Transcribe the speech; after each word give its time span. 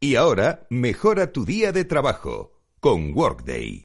Y 0.00 0.14
ahora, 0.14 0.64
mejora 0.70 1.32
tu 1.32 1.44
día 1.44 1.72
de 1.72 1.84
trabajo 1.84 2.52
con 2.78 3.12
Workday. 3.16 3.84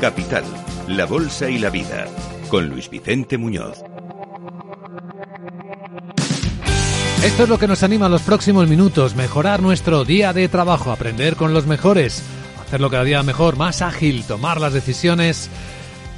Capital, 0.00 0.42
la 0.88 1.06
Bolsa 1.06 1.48
y 1.48 1.58
la 1.60 1.70
Vida, 1.70 2.08
con 2.48 2.68
Luis 2.68 2.90
Vicente 2.90 3.38
Muñoz. 3.38 3.84
Esto 7.22 7.42
es 7.42 7.48
lo 7.50 7.58
que 7.58 7.68
nos 7.68 7.82
anima 7.82 8.08
los 8.08 8.22
próximos 8.22 8.66
minutos, 8.66 9.14
mejorar 9.14 9.60
nuestro 9.60 10.06
día 10.06 10.32
de 10.32 10.48
trabajo, 10.48 10.90
aprender 10.90 11.36
con 11.36 11.52
los 11.52 11.66
mejores, 11.66 12.22
hacerlo 12.66 12.88
cada 12.88 13.04
día 13.04 13.22
mejor, 13.22 13.56
más 13.56 13.82
ágil, 13.82 14.24
tomar 14.24 14.58
las 14.58 14.72
decisiones 14.72 15.50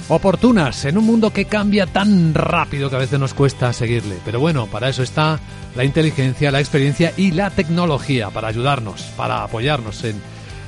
oportunas 0.09 0.84
en 0.84 0.97
un 0.97 1.05
mundo 1.05 1.33
que 1.33 1.47
cambia 1.47 1.87
tan 1.87 2.34
rápido 2.34 2.88
que 2.88 2.95
a 2.95 3.01
veces 3.01 3.19
nos 3.19 3.34
cuesta 3.34 3.73
seguirle. 3.73 4.19
Pero 4.25 4.38
bueno, 4.38 4.69
para 4.69 4.88
eso 4.88 5.02
está 5.02 5.41
la 5.75 5.83
inteligencia, 5.83 6.52
la 6.52 6.61
experiencia 6.61 7.12
y 7.16 7.33
la 7.33 7.50
tecnología, 7.50 8.30
para 8.30 8.47
ayudarnos, 8.47 9.03
para 9.16 9.42
apoyarnos 9.42 10.05
en 10.05 10.23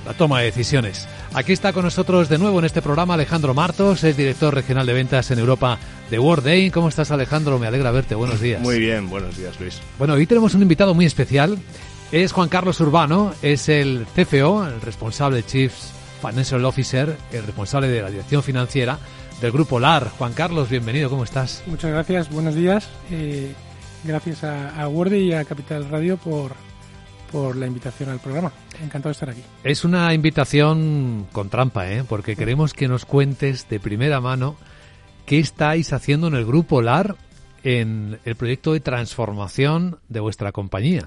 la 0.04 0.14
toma 0.14 0.40
de 0.40 0.46
decisiones. 0.46 1.06
Aquí 1.34 1.52
está 1.52 1.72
con 1.72 1.82
nosotros 1.82 2.28
de 2.28 2.38
nuevo 2.38 2.60
en 2.60 2.64
este 2.64 2.80
programa 2.80 3.14
Alejandro 3.14 3.54
Martos, 3.54 4.04
es 4.04 4.16
director 4.16 4.54
regional 4.54 4.86
de 4.86 4.92
ventas 4.92 5.32
en 5.32 5.40
Europa 5.40 5.80
de 6.08 6.20
World 6.20 6.72
¿Cómo 6.72 6.88
estás, 6.88 7.10
Alejandro? 7.10 7.58
Me 7.58 7.66
alegra 7.66 7.90
verte. 7.90 8.14
Buenos 8.14 8.40
días. 8.40 8.60
Muy 8.60 8.78
bien, 8.78 9.10
buenos 9.10 9.36
días, 9.36 9.58
Luis. 9.58 9.80
Bueno, 9.98 10.14
hoy 10.14 10.28
tenemos 10.28 10.54
un 10.54 10.62
invitado 10.62 10.94
muy 10.94 11.06
especial. 11.06 11.58
Es 12.12 12.30
Juan 12.30 12.48
Carlos 12.48 12.78
Urbano, 12.80 13.34
es 13.42 13.68
el 13.68 14.06
CFO, 14.14 14.64
el 14.64 14.80
responsable 14.80 15.42
Chief 15.42 15.72
Financial 16.20 16.64
Officer, 16.64 17.16
el 17.32 17.42
responsable 17.42 17.88
de 17.88 18.02
la 18.02 18.10
dirección 18.10 18.44
financiera 18.44 19.00
del 19.40 19.50
Grupo 19.50 19.80
LAR. 19.80 20.10
Juan 20.10 20.34
Carlos, 20.34 20.68
bienvenido, 20.68 21.10
¿cómo 21.10 21.24
estás? 21.24 21.64
Muchas 21.66 21.90
gracias, 21.90 22.30
buenos 22.30 22.54
días. 22.54 22.88
Eh, 23.10 23.52
gracias 24.04 24.44
a, 24.44 24.80
a 24.80 24.86
Word 24.86 25.14
y 25.14 25.32
a 25.32 25.44
Capital 25.44 25.88
Radio 25.88 26.16
por, 26.16 26.52
por 27.34 27.56
la 27.56 27.66
invitación 27.66 28.10
al 28.10 28.20
programa. 28.20 28.52
Encantado 28.80 29.08
de 29.08 29.12
estar 29.12 29.30
aquí. 29.30 29.42
Es 29.64 29.84
una 29.84 30.14
invitación 30.14 31.26
con 31.32 31.50
trampa, 31.50 31.90
¿eh? 31.90 32.04
porque 32.08 32.36
queremos 32.36 32.72
que 32.72 32.86
nos 32.86 33.04
cuentes 33.04 33.68
de 33.68 33.80
primera 33.80 34.20
mano 34.20 34.56
¿Qué 35.26 35.38
estáis 35.38 35.94
haciendo 35.94 36.26
en 36.26 36.34
el 36.34 36.44
Grupo 36.44 36.82
LAR 36.82 37.16
en 37.62 38.18
el 38.26 38.36
proyecto 38.36 38.74
de 38.74 38.80
transformación 38.80 39.98
de 40.10 40.20
vuestra 40.20 40.52
compañía? 40.52 41.06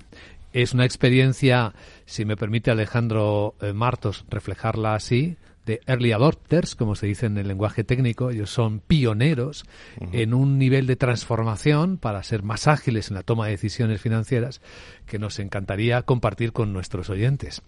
Es 0.54 0.74
una 0.74 0.86
experiencia, 0.86 1.76
si 2.06 2.26
me 2.26 2.36
permite 2.36 2.72
Alejandro 2.72 3.54
eh, 3.62 3.74
Martos 3.74 4.26
reflejarla 4.28 4.96
así, 4.96 5.38
de 5.68 5.82
early 5.86 6.14
adopters, 6.14 6.76
como 6.76 6.96
se 6.96 7.06
dice 7.06 7.28
en 7.28 7.38
el 7.38 7.48
lenguaje 7.48 7.84
técnico. 7.84 8.32
Ellos 8.32 8.50
son 8.50 8.80
pioneros 8.80 9.66
en 10.12 10.34
un 10.34 10.58
nivel 10.58 10.88
de 10.88 10.96
transformación 10.96 11.98
para 11.98 12.24
ser 12.24 12.42
más 12.42 12.68
ágiles 12.68 13.10
en 13.10 13.16
la 13.16 13.24
toma 13.24 13.46
de 13.46 13.52
decisiones 13.52 14.02
financieras 14.02 14.62
que 15.06 15.20
nos 15.20 15.38
encantaría 15.38 16.02
compartir 16.02 16.54
con 16.54 16.74
nuestros 16.74 17.10
oyentes. 17.12 17.62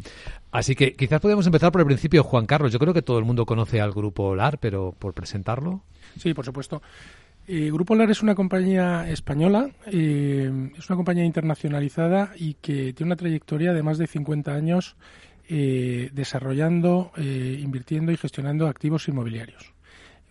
Así 0.51 0.75
que 0.75 0.95
quizás 0.95 1.21
podemos 1.21 1.45
empezar 1.45 1.71
por 1.71 1.81
el 1.81 1.87
principio, 1.87 2.23
Juan 2.23 2.47
Carlos. 2.47 2.71
Yo 2.71 2.79
creo 2.79 2.93
que 2.93 3.03
todo 3.03 3.19
el 3.19 3.25
mundo 3.25 3.45
conoce 3.45 3.81
al 3.81 3.91
grupo 3.91 4.33
LAR, 4.33 4.57
pero 4.57 4.95
por 4.97 5.13
presentarlo. 5.13 5.83
Sí, 6.17 6.33
por 6.33 6.45
supuesto. 6.45 6.81
Eh, 7.47 7.71
Grupo 7.71 7.95
LAR 7.95 8.11
es 8.11 8.21
una 8.21 8.35
compañía 8.35 9.09
española, 9.09 9.71
eh, 9.87 10.69
es 10.77 10.89
una 10.89 10.95
compañía 10.97 11.25
internacionalizada 11.25 12.31
y 12.37 12.53
que 12.55 12.93
tiene 12.93 13.07
una 13.09 13.15
trayectoria 13.15 13.73
de 13.73 13.81
más 13.81 13.97
de 13.97 14.05
50 14.05 14.53
años 14.53 14.95
eh, 15.49 16.11
desarrollando, 16.13 17.11
invirtiendo 17.17 18.11
y 18.11 18.17
gestionando 18.17 18.67
activos 18.67 19.07
inmobiliarios. 19.07 19.73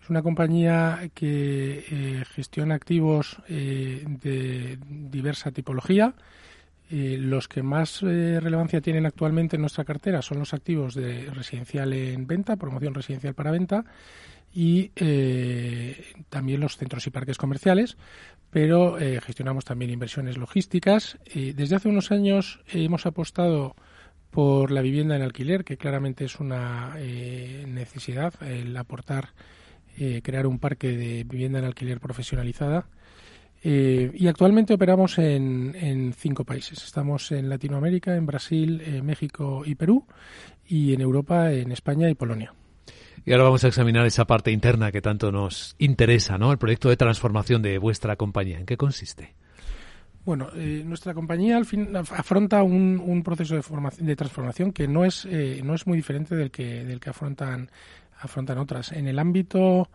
Es 0.01 0.09
una 0.09 0.23
compañía 0.23 1.11
que 1.13 2.23
gestiona 2.33 2.75
activos 2.75 3.37
de 3.47 4.79
diversa 4.89 5.51
tipología. 5.51 6.15
los 6.89 7.47
que 7.47 7.61
más 7.61 8.01
relevancia 8.01 8.81
tienen 8.81 9.05
actualmente 9.05 9.57
en 9.57 9.61
nuestra 9.61 9.83
cartera 9.83 10.21
son 10.23 10.39
los 10.39 10.53
activos 10.55 10.95
de 10.95 11.29
residencial 11.29 11.93
en 11.93 12.25
venta, 12.25 12.55
promoción 12.55 12.95
residencial 12.95 13.35
para 13.35 13.51
venta, 13.51 13.85
y 14.53 14.91
eh, 14.95 16.13
también 16.29 16.59
los 16.59 16.77
centros 16.77 17.05
y 17.07 17.11
parques 17.11 17.37
comerciales, 17.37 17.97
pero 18.49 18.99
eh, 18.99 19.21
gestionamos 19.21 19.65
también 19.65 19.91
inversiones 19.91 20.37
logísticas. 20.37 21.17
desde 21.33 21.75
hace 21.75 21.89
unos 21.89 22.11
años 22.11 22.61
hemos 22.71 23.05
apostado 23.05 23.75
por 24.31 24.71
la 24.71 24.81
vivienda 24.81 25.15
en 25.15 25.21
alquiler, 25.21 25.63
que 25.63 25.77
claramente 25.77 26.25
es 26.25 26.39
una 26.39 26.95
eh, 26.97 27.65
necesidad, 27.67 28.33
el 28.43 28.75
aportar, 28.77 29.29
crear 30.23 30.47
un 30.47 30.59
parque 30.59 30.95
de 30.95 31.25
vivienda 31.25 31.59
en 31.59 31.65
alquiler 31.65 31.99
profesionalizada. 31.99 32.87
y 33.61 34.27
actualmente 34.27 34.73
operamos 34.73 35.17
en, 35.17 35.75
en, 35.75 36.13
cinco 36.13 36.45
países. 36.45 36.81
Estamos 36.85 37.33
en 37.33 37.49
Latinoamérica, 37.49 38.15
en 38.15 38.25
Brasil, 38.25 38.81
México 39.03 39.63
y 39.65 39.75
Perú, 39.75 40.05
y 40.65 40.93
en 40.93 41.01
Europa, 41.01 41.51
en 41.51 41.73
España 41.73 42.09
y 42.09 42.15
Polonia. 42.15 42.53
Y 43.25 43.31
ahora 43.31 43.43
vamos 43.43 43.63
a 43.63 43.67
examinar 43.67 44.05
esa 44.05 44.25
parte 44.25 44.51
interna 44.51 44.91
que 44.91 45.01
tanto 45.01 45.31
nos 45.31 45.75
interesa, 45.77 46.37
¿no? 46.37 46.51
El 46.51 46.57
proyecto 46.57 46.89
de 46.89 46.97
transformación 46.97 47.61
de 47.61 47.77
vuestra 47.77 48.15
compañía. 48.15 48.59
¿En 48.59 48.65
qué 48.65 48.77
consiste? 48.77 49.35
Bueno, 50.25 50.49
eh, 50.55 50.83
nuestra 50.85 51.13
compañía 51.13 51.57
al 51.57 51.65
fin 51.65 51.95
afronta 51.95 52.61
un, 52.61 53.21
proceso 53.23 53.55
de, 53.55 53.61
formación, 53.61 54.05
de 54.05 54.15
transformación 54.15 54.71
que 54.71 54.87
no 54.87 55.05
es 55.05 55.25
eh, 55.25 55.61
no 55.63 55.73
es 55.73 55.87
muy 55.87 55.97
diferente 55.97 56.35
del 56.35 56.51
que 56.51 56.83
del 56.83 56.99
que 56.99 57.09
afrontan 57.09 57.69
afrontan 58.19 58.57
otras. 58.57 58.91
En 58.91 59.07
el 59.07 59.17
ámbito 59.17 59.89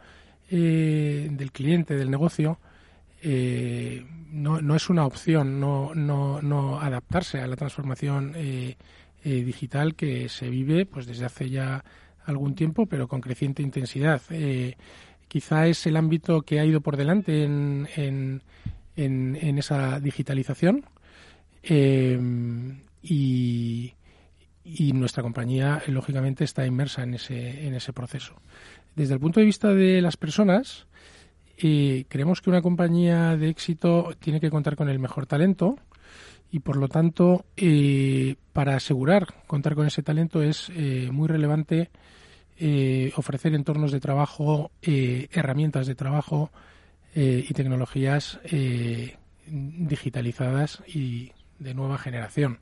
eh, 0.50 1.28
del 1.30 1.52
cliente, 1.52 1.94
del 1.94 2.10
negocio, 2.10 2.58
no, 4.32 4.60
no, 4.60 4.76
es 4.76 4.90
una 4.90 5.06
opción 5.06 5.58
no, 5.58 5.94
no, 5.94 6.42
no 6.42 6.80
adaptarse 6.80 7.40
a 7.40 7.46
la 7.46 7.56
transformación 7.56 8.34
digital 9.22 9.94
que 9.94 10.28
se 10.28 10.50
vive 10.50 10.84
pues 10.84 11.06
desde 11.06 11.24
hace 11.24 11.48
ya 11.48 11.82
algún 12.26 12.54
tiempo, 12.54 12.86
pero 12.86 13.08
con 13.08 13.20
creciente 13.20 13.62
intensidad. 13.62 14.22
Eh, 14.30 14.76
quizá 15.28 15.66
es 15.66 15.86
el 15.86 15.96
ámbito 15.96 16.42
que 16.42 16.60
ha 16.60 16.64
ido 16.64 16.80
por 16.80 16.96
delante 16.96 17.44
en, 17.44 17.88
en, 17.96 18.42
en, 18.97 19.59
esa 19.59 20.00
digitalización 20.00 20.84
eh, 21.62 22.19
y, 23.03 23.93
y, 24.65 24.93
nuestra 24.93 25.22
compañía, 25.22 25.82
lógicamente, 25.88 26.44
está 26.44 26.66
inmersa 26.66 27.03
en 27.03 27.15
ese, 27.15 27.66
en 27.66 27.75
ese 27.75 27.93
proceso. 27.93 28.34
Desde 28.94 29.15
el 29.15 29.21
punto 29.21 29.41
de 29.41 29.47
vista 29.47 29.72
de 29.75 30.00
las 30.00 30.16
personas, 30.16 30.87
eh, 31.59 32.05
creemos 32.09 32.41
que 32.41 32.50
una 32.50 32.62
compañía 32.62 33.37
de 33.37 33.49
éxito 33.49 34.10
tiene 34.21 34.41
que 34.41 34.50
contar 34.50 34.77
con 34.77 34.88
el 34.88 34.99
mejor 34.99 35.26
talento 35.26 35.76
y 36.50 36.61
por 36.61 36.76
lo 36.76 36.88
tanto 36.88 37.47
para 38.53 38.76
asegurar 38.76 39.26
contar 39.47 39.75
con 39.75 39.87
ese 39.87 40.03
talento 40.03 40.41
es 40.43 40.71
muy 41.11 41.26
relevante 41.26 41.91
eh, 42.56 43.12
ofrecer 43.16 43.53
entornos 43.55 43.91
de 43.91 43.99
trabajo, 43.99 44.71
eh, 44.81 45.26
herramientas 45.32 45.88
de 45.88 45.97
trabajo 45.97 46.53
eh, 47.14 47.44
y 47.48 47.54
tecnologías 47.54 48.41
digitalizadas 49.47 50.82
y 50.86 51.32
de 51.58 51.75
nueva 51.75 51.98
generación. 51.98 52.58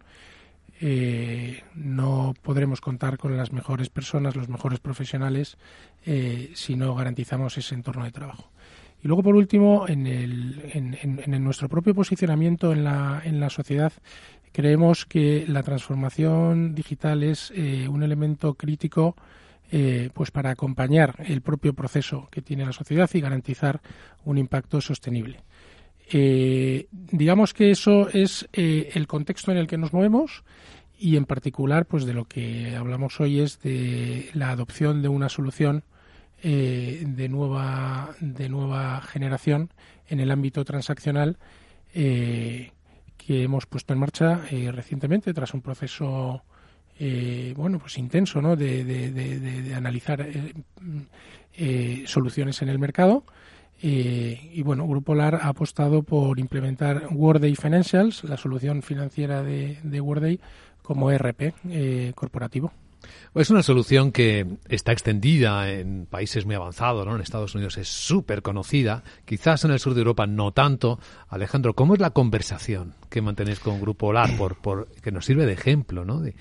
no 1.75 2.35
podremos 2.43 2.81
contar 2.81 3.19
con 3.19 3.37
las 3.37 3.53
mejores 3.53 3.89
personas, 3.89 4.35
los 4.35 4.49
mejores 4.49 4.81
profesionales, 4.81 5.59
si 6.55 6.75
no 6.77 6.95
garantizamos 6.95 7.57
ese 7.57 7.77
entorno 7.77 8.05
de 8.05 8.11
trabajo. 8.11 8.51
Y 9.01 9.09
luego, 9.09 9.23
por 9.23 9.37
último, 9.37 9.87
en, 9.89 10.07
el, 10.09 10.71
en, 10.73 10.99
en, 11.03 11.45
nuestro 11.45 11.69
propio 11.69 11.95
posicionamiento 11.95 12.73
en 12.73 12.83
la, 12.83 13.23
en 13.25 13.39
la 13.39 13.49
sociedad, 13.49 13.93
creemos 14.53 15.07
que 15.07 15.45
la 15.47 15.63
transformación 15.63 16.75
digital 16.75 17.23
es 17.23 17.53
un 17.89 18.03
elemento 18.03 18.55
crítico 18.55 19.15
eh, 19.75 20.11
pues 20.13 20.31
para 20.31 20.51
acompañar 20.51 21.15
el 21.27 21.41
propio 21.41 21.73
proceso 21.73 22.29
que 22.31 22.43
tiene 22.43 22.67
la 22.67 22.75
sociedad 22.75 23.09
y 23.15 23.23
garantizar 23.23 23.81
un 24.23 24.37
impacto 24.37 24.83
sostenible. 24.83 25.41
Eh, 26.11 26.89
digamos 26.91 27.55
que 27.55 27.71
eso 27.71 28.11
es 28.11 28.47
eh, 28.53 28.91
el 28.93 29.07
contexto 29.07 29.51
en 29.51 29.57
el 29.57 29.67
que 29.67 29.79
nos 29.79 29.95
movemos 29.95 30.45
y 30.99 31.17
en 31.17 31.25
particular 31.25 31.87
pues 31.87 32.05
de 32.05 32.13
lo 32.13 32.27
que 32.27 32.77
hablamos 32.77 33.19
hoy 33.19 33.41
es 33.41 33.63
de 33.63 34.29
la 34.35 34.51
adopción 34.51 35.01
de 35.01 35.09
una 35.09 35.31
solución 35.31 35.85
de 36.43 37.29
nueva 37.31 38.11
de 38.21 38.49
nueva 38.49 39.01
generación 39.01 39.71
en 40.09 40.21
el 40.21 40.33
ámbito 40.33 40.65
transaccional 40.65 41.39
que 41.95 42.73
hemos 43.29 43.67
puesto 43.67 43.93
en 43.93 44.01
marcha 44.01 44.41
recientemente 44.73 45.33
tras 45.33 45.55
un 45.55 45.63
proceso 45.63 46.43
eh, 46.99 47.55
bueno, 47.57 47.79
pues 47.79 47.99
intenso, 47.99 48.41
¿no? 48.41 48.57
De, 48.57 49.73
analizar 49.75 50.21
eh, 50.21 50.53
eh, 51.55 52.05
soluciones 52.07 52.63
en 52.63 52.69
el 52.69 52.79
mercado 52.79 53.25
y 53.85 54.63
bueno, 54.63 54.87
Grupo 54.87 55.13
LAR 55.13 55.41
ha 55.43 55.49
apostado 55.49 56.05
por 56.05 56.39
implementar 56.39 57.09
Worday 57.11 57.57
Financials, 57.57 58.23
la 58.23 58.37
solución 58.37 58.81
financiera 58.83 59.43
de, 59.43 59.79
de 59.83 60.01
Worday, 60.01 60.39
como 60.83 61.11
ERP 61.11 61.53
corporativo. 62.15 62.73
Es 63.35 63.51
una 63.51 63.63
solución 63.63 64.13
que 64.13 64.47
está 64.69 64.93
extendida 64.93 65.71
en 65.71 66.07
países 66.07 66.45
muy 66.45 66.55
avanzados, 66.55 67.07
¿no? 67.07 67.15
En 67.15 67.23
Estados 67.23 67.55
Unidos 67.55 67.79
es 67.79 67.89
súper 67.89 68.43
conocida, 68.43 69.03
quizás 69.25 69.65
en 69.65 69.71
el 69.71 69.79
sur 69.79 69.95
de 69.95 70.01
Europa 70.01 70.27
no 70.27 70.53
tanto. 70.53 70.99
Alejandro, 71.29 71.75
¿cómo 71.75 71.95
es 71.95 72.01
la 72.01 72.11
conversación 72.11 72.95
que 73.13 73.21
mantenéis 73.21 73.61
con 73.61 73.81
Grupo 73.81 74.13
LAR, 74.13 74.37
por, 74.37 74.57
por, 74.57 74.89
que 75.03 75.13
nos 75.13 75.27
sirve 75.27 75.47
de 75.47 75.53
ejemplo, 75.53 76.05
¿no? 76.05 76.21
De, 76.21 76.35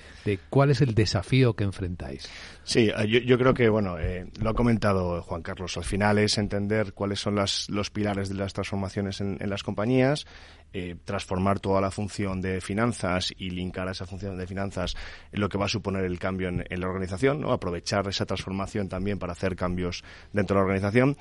cuál 0.50 0.72
es 0.72 0.82
el 0.82 0.96
desafío 0.96 1.54
que 1.54 1.66
enfrentáis. 1.66 2.30
Sí, 2.64 2.92
eh, 2.96 3.08
yo, 3.26 3.38
creo 3.38 3.54
que, 3.54 3.70
bueno, 3.70 3.98
eh, 3.98 4.28
lo 4.40 4.52
ha 4.52 4.54
comentado 4.54 5.22
Juan 5.24 5.42
Carlos, 5.42 5.78
al 5.78 5.84
final 5.84 6.20
es 6.20 6.38
entender 6.38 6.94
cuáles 6.94 7.20
son 7.20 7.36
las, 7.36 7.70
los 7.70 7.90
pilares 7.90 8.30
de 8.30 8.36
las 8.36 8.54
transformaciones 8.54 9.20
en, 9.20 9.38
en 9.40 9.50
las 9.50 9.64
compañías, 9.64 10.26
eh, 10.74 10.96
transformar 11.04 11.60
toda 11.60 11.82
la 11.82 11.92
función 11.92 12.40
de 12.40 12.62
finanzas 12.62 13.34
y 13.36 13.50
linkar 13.50 13.90
a 13.90 13.92
esa 13.92 14.06
función 14.06 14.38
de 14.38 14.48
finanzas 14.48 14.96
en 15.34 15.42
lo 15.42 15.50
que 15.50 15.58
va 15.58 15.66
a 15.66 15.68
suponer 15.68 16.06
el 16.06 16.18
cambio 16.18 16.48
en, 16.48 16.64
la 16.70 16.88
organización, 16.88 17.42
¿no? 17.42 17.52
aprovechar 17.52 18.08
esa 18.08 18.26
transformación 18.26 18.88
también 18.88 19.20
para 19.20 19.34
hacer 19.34 19.58
cambios 19.58 20.02
dentro 20.32 20.56
de 20.56 20.60
la 20.62 20.64
organización. 20.64 21.18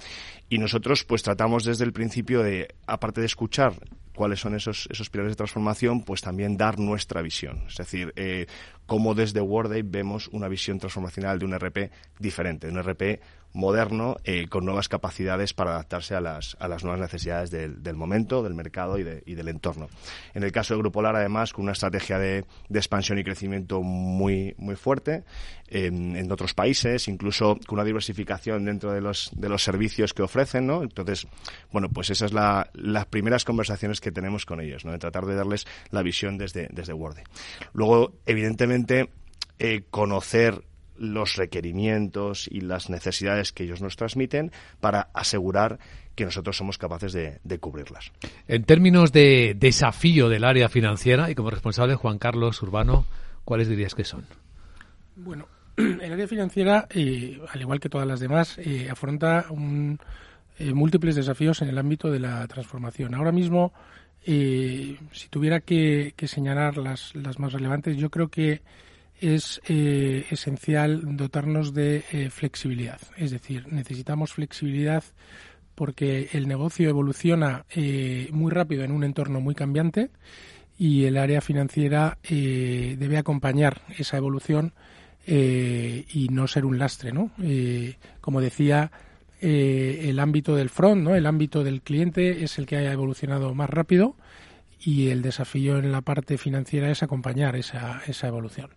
Y 0.49 0.59
nosotros 0.59 1.03
pues 1.03 1.25
tratamos 1.25 1.65
desde 1.65 1.83
el 1.83 1.93
principio 1.93 2.45
de, 2.45 2.77
aparte 2.87 3.23
de 3.23 3.27
escuchar 3.27 3.73
cuáles 4.21 4.41
son 4.41 4.55
esos, 4.55 4.87
esos 4.91 5.09
pilares 5.09 5.33
de 5.33 5.37
transformación, 5.37 6.03
pues 6.03 6.21
también 6.21 6.59
dar 6.59 6.79
nuestra 6.79 7.23
visión. 7.23 7.65
Es 7.67 7.77
decir, 7.77 8.13
eh, 8.17 8.45
cómo 8.85 9.15
desde 9.15 9.41
Worday 9.41 9.81
vemos 9.81 10.29
una 10.29 10.47
visión 10.47 10.79
transformacional 10.79 11.39
de 11.39 11.47
un 11.47 11.59
RP 11.59 11.91
diferente, 12.19 12.69
un 12.69 12.79
RP 12.83 13.23
moderno 13.53 14.17
eh, 14.25 14.47
con 14.49 14.65
nuevas 14.65 14.89
capacidades 14.89 15.55
para 15.55 15.73
adaptarse 15.73 16.15
a 16.15 16.21
las, 16.21 16.57
a 16.61 16.69
las 16.69 16.85
nuevas 16.85 17.01
necesidades 17.01 17.51
del, 17.51 17.83
del 17.83 17.97
momento, 17.97 18.43
del 18.43 18.55
mercado 18.55 18.99
y, 18.99 19.03
de, 19.03 19.23
y, 19.27 19.35
del 19.35 19.49
entorno. 19.49 19.89
En 20.35 20.43
el 20.43 20.53
caso 20.53 20.75
de 20.75 20.81
Grupo 20.81 21.03
LAR, 21.03 21.17
además, 21.17 21.53
con 21.53 21.65
una 21.65 21.73
estrategia 21.73 22.19
de, 22.19 22.45
expansión 22.73 23.19
y 23.19 23.25
crecimiento 23.25 23.83
muy, 23.83 24.55
muy 24.59 24.77
fuerte 24.77 25.25
en, 25.69 26.31
otros 26.31 26.55
países, 26.55 27.09
incluso 27.09 27.59
con 27.67 27.79
una 27.79 27.85
diversificación 27.85 28.65
dentro 28.65 28.93
de 28.93 29.01
los, 29.01 29.31
de 29.35 29.49
los 29.49 29.65
servicios 29.65 30.15
que 30.15 30.23
ofrecen, 30.23 30.67
¿no? 30.67 30.83
Entonces, 30.83 31.27
bueno, 31.73 31.89
pues 31.89 32.11
esas 32.11 32.31
son 32.31 32.41
la, 32.41 32.71
las 32.75 33.07
primeras 33.07 33.45
conversaciones 33.45 34.01
que 34.01 34.13
tenemos 34.13 34.47
con 34.47 34.61
ellos, 34.61 34.85
¿no? 34.85 34.93
De 34.93 34.99
tratar 34.99 35.27
de 35.27 35.35
darles 35.35 35.67
la 35.91 36.03
visión 36.03 36.39
desde, 36.39 36.69
desde 36.71 36.93
Word. 36.93 37.17
Luego, 37.73 38.13
evidentemente, 38.27 39.11
eh, 39.59 39.83
conocer 39.91 40.63
los 41.01 41.37
requerimientos 41.37 42.47
y 42.49 42.61
las 42.61 42.91
necesidades 42.91 43.53
que 43.53 43.65
ellos 43.65 43.81
nos 43.81 43.97
transmiten 43.97 44.53
para 44.81 45.09
asegurar 45.15 45.79
que 46.15 46.27
nosotros 46.27 46.57
somos 46.57 46.77
capaces 46.77 47.15
de, 47.15 47.59
cubrirlas. 47.59 48.13
En 48.47 48.65
términos 48.65 49.11
de 49.11 49.57
desafío 49.59 50.29
del 50.29 50.45
área 50.45 50.69
financiera 50.69 51.31
y 51.31 51.35
como 51.35 51.51
responsable 51.51 51.95
Juan 51.95 52.19
Carlos 52.19 52.61
Urbano, 52.63 53.07
¿cuáles 53.45 53.69
dirías 53.69 53.95
que 53.95 54.05
son? 54.05 54.27
Bueno, 55.17 55.49
el 55.77 56.13
área 56.13 56.29
financiera, 56.29 56.87
eh, 56.91 57.41
al 57.49 57.61
igual 57.63 57.81
que 57.81 57.89
todas 57.89 58.07
las 58.07 58.21
demás, 58.21 58.59
eh, 58.59 58.89
afronta 58.91 59.47
eh, 60.59 60.75
múltiples 60.75 61.17
desafíos 61.17 61.63
en 61.63 61.69
el 61.69 61.79
ámbito 61.79 62.11
de 62.11 62.21
la 62.21 62.47
transformación. 62.47 63.15
Ahora 63.15 63.33
mismo, 63.33 63.73
si 64.23 65.29
tuviera 65.31 65.61
que, 65.61 66.13
que 66.15 66.29
señalar 66.29 66.77
las, 66.77 67.15
las 67.15 67.39
más 67.39 67.55
relevantes, 67.55 67.97
yo 67.97 68.11
creo 68.11 68.29
que 68.29 68.61
es 69.21 69.61
eh, 69.69 70.27
esencial 70.31 71.17
dotarnos 71.17 71.75
de 71.75 72.05
eh, 72.11 72.31
flexibilidad. 72.31 73.01
Es 73.17 73.31
decir, 73.31 73.67
necesitamos 73.73 74.33
flexibilidad 74.33 75.05
porque 75.75 76.29
el 76.33 76.49
negocio 76.49 76.89
evoluciona 76.89 77.65
eh, 77.71 78.29
muy 78.33 78.51
rápido 78.51 78.85
en 78.85 78.93
un 78.93 79.05
entorno 79.05 79.41
muy 79.41 79.55
cambiante 79.55 80.11
y 80.79 81.05
el 81.05 81.19
área 81.19 81.43
financiera 81.43 82.17
debe 82.23 83.19
acompañar 83.19 83.83
esa 83.99 84.17
evolución 84.17 84.73
y 85.27 86.29
no 86.31 86.49
ser 86.49 86.65
un 86.65 86.79
lastre. 86.79 87.13
¿no? 87.13 87.31
como 88.23 88.41
decía, 88.41 88.91
el 89.43 90.19
ámbito 90.19 90.57
del 90.57 90.71
front, 90.71 91.03
¿no? 91.03 91.15
el 91.15 91.27
ámbito 91.27 91.65
del 91.65 91.83
cliente 91.83 92.45
es 92.45 92.59
el 92.59 92.65
que 92.65 92.77
haya 92.77 92.93
evolucionado 92.93 93.55
más 93.55 93.69
rápido 93.69 94.17
y 94.81 95.09
el 95.09 95.21
desafío 95.21 95.79
en 95.79 95.93
la 95.93 96.01
parte 96.01 96.39
financiera 96.39 96.91
es 96.91 97.03
acompañar 97.03 97.57
esa, 97.57 98.01
esa 98.07 98.29
evolución 98.29 98.71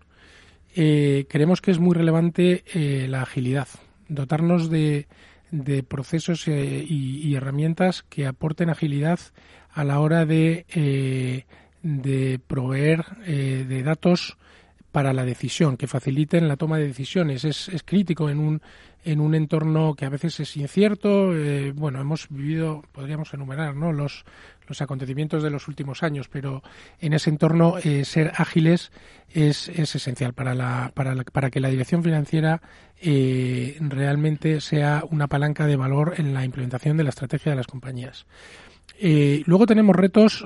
eh, 0.76 1.26
creemos 1.30 1.62
que 1.62 1.72
es 1.72 1.80
muy 1.80 1.96
relevante 1.96 2.64
eh, 2.74 3.08
la 3.10 3.22
agilidad, 3.22 3.68
dotarnos 4.08 4.70
de, 4.70 5.08
de 5.52 5.84
procesos 5.84 6.48
eh, 6.48 6.86
y, 6.88 7.34
herramientas 7.36 8.04
que 8.04 8.26
aporten 8.26 8.70
agilidad 8.70 9.20
a 9.72 9.84
la 9.84 10.00
hora 10.00 10.26
de, 10.26 10.66
eh, 10.74 11.46
de 11.82 12.40
proveer 12.48 13.06
de 13.26 13.84
datos 13.84 14.38
para 14.94 15.12
la 15.12 15.26
decisión, 15.26 15.76
que 15.76 15.88
faciliten 15.88 16.48
la 16.48 16.56
toma 16.56 16.78
de 16.78 16.86
decisiones. 16.86 17.44
Es, 17.46 17.68
es 17.68 17.82
crítico 17.82 18.30
en 18.30 18.38
un, 18.38 18.62
en 19.04 19.20
un 19.20 19.34
entorno 19.34 19.96
que 19.96 20.06
a 20.06 20.10
veces 20.10 20.40
es 20.40 20.56
incierto. 20.56 21.36
Eh, 21.36 21.74
bueno, 21.76 22.00
hemos 22.00 22.28
vivido, 22.30 22.84
podríamos 22.92 23.34
enumerar, 23.34 23.76
¿no? 23.76 23.92
los, 23.92 24.24
los 24.68 24.82
acontecimientos 24.84 25.42
de 25.42 25.50
los 25.50 25.68
últimos 25.68 26.04
años, 26.04 26.30
pero 26.30 26.62
en 27.00 27.14
ese 27.14 27.32
entorno 27.32 27.80
eh, 27.84 28.06
ser 28.06 28.34
ágiles 28.36 28.92
es, 29.34 29.68
es 29.70 29.96
esencial 29.96 30.34
para, 30.34 30.54
la, 30.54 30.92
para, 30.94 31.16
la, 31.16 31.24
para 31.24 31.50
que 31.50 31.60
la 31.60 31.70
dirección 31.70 32.04
financiera 32.04 32.62
eh, 33.02 33.76
realmente 33.80 34.62
sea 34.62 35.04
una 35.10 35.28
palanca 35.28 35.66
de 35.66 35.76
valor 35.76 36.14
en 36.18 36.36
la 36.36 36.46
implementación 36.46 36.98
de 36.98 37.04
la 37.04 37.10
estrategia 37.10 37.52
de 37.52 37.56
las 37.56 37.68
compañías. 37.68 38.28
luego 39.02 39.66
tenemos 39.66 39.96
retos 39.96 40.46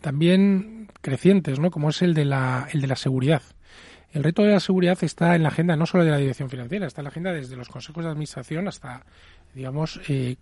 también 0.00 0.79
crecientes, 1.00 1.58
¿no? 1.58 1.70
como 1.70 1.90
es 1.90 2.02
el 2.02 2.14
de 2.14 2.24
la, 2.24 2.68
el 2.72 2.80
de 2.80 2.86
la 2.86 2.96
seguridad. 2.96 3.42
El 4.12 4.24
reto 4.24 4.42
de 4.42 4.50
la 4.50 4.60
seguridad 4.60 4.98
está 5.02 5.36
en 5.36 5.44
la 5.44 5.50
agenda 5.50 5.76
no 5.76 5.86
solo 5.86 6.04
de 6.04 6.10
la 6.10 6.16
dirección 6.16 6.50
financiera, 6.50 6.86
está 6.86 7.00
en 7.00 7.04
la 7.04 7.10
agenda 7.10 7.32
desde 7.32 7.56
los 7.56 7.68
consejos 7.68 8.04
de 8.04 8.10
administración 8.10 8.66
hasta, 8.66 9.04
digamos, 9.54 10.00
eh, 10.08 10.36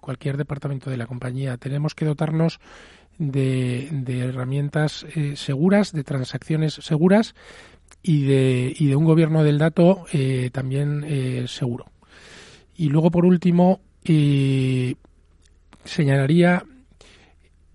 cualquier 0.00 0.38
departamento 0.38 0.88
de 0.88 0.96
la 0.96 1.06
compañía. 1.06 1.58
Tenemos 1.58 1.94
que 1.94 2.06
dotarnos 2.06 2.60
de, 3.18 3.88
de 3.92 4.20
herramientas 4.20 5.04
eh, 5.14 5.36
seguras, 5.36 5.92
de 5.92 6.02
transacciones 6.02 6.74
seguras 6.74 7.34
y 8.02 8.24
de, 8.24 8.74
y 8.74 8.86
de 8.86 8.96
un 8.96 9.04
gobierno 9.04 9.44
del 9.44 9.58
dato 9.58 10.06
eh, 10.14 10.48
también 10.50 11.46
seguro. 11.46 11.92
Y 12.74 12.88
luego, 12.88 13.10
por 13.10 13.26
último, 13.26 13.82
señalaría 15.84 16.64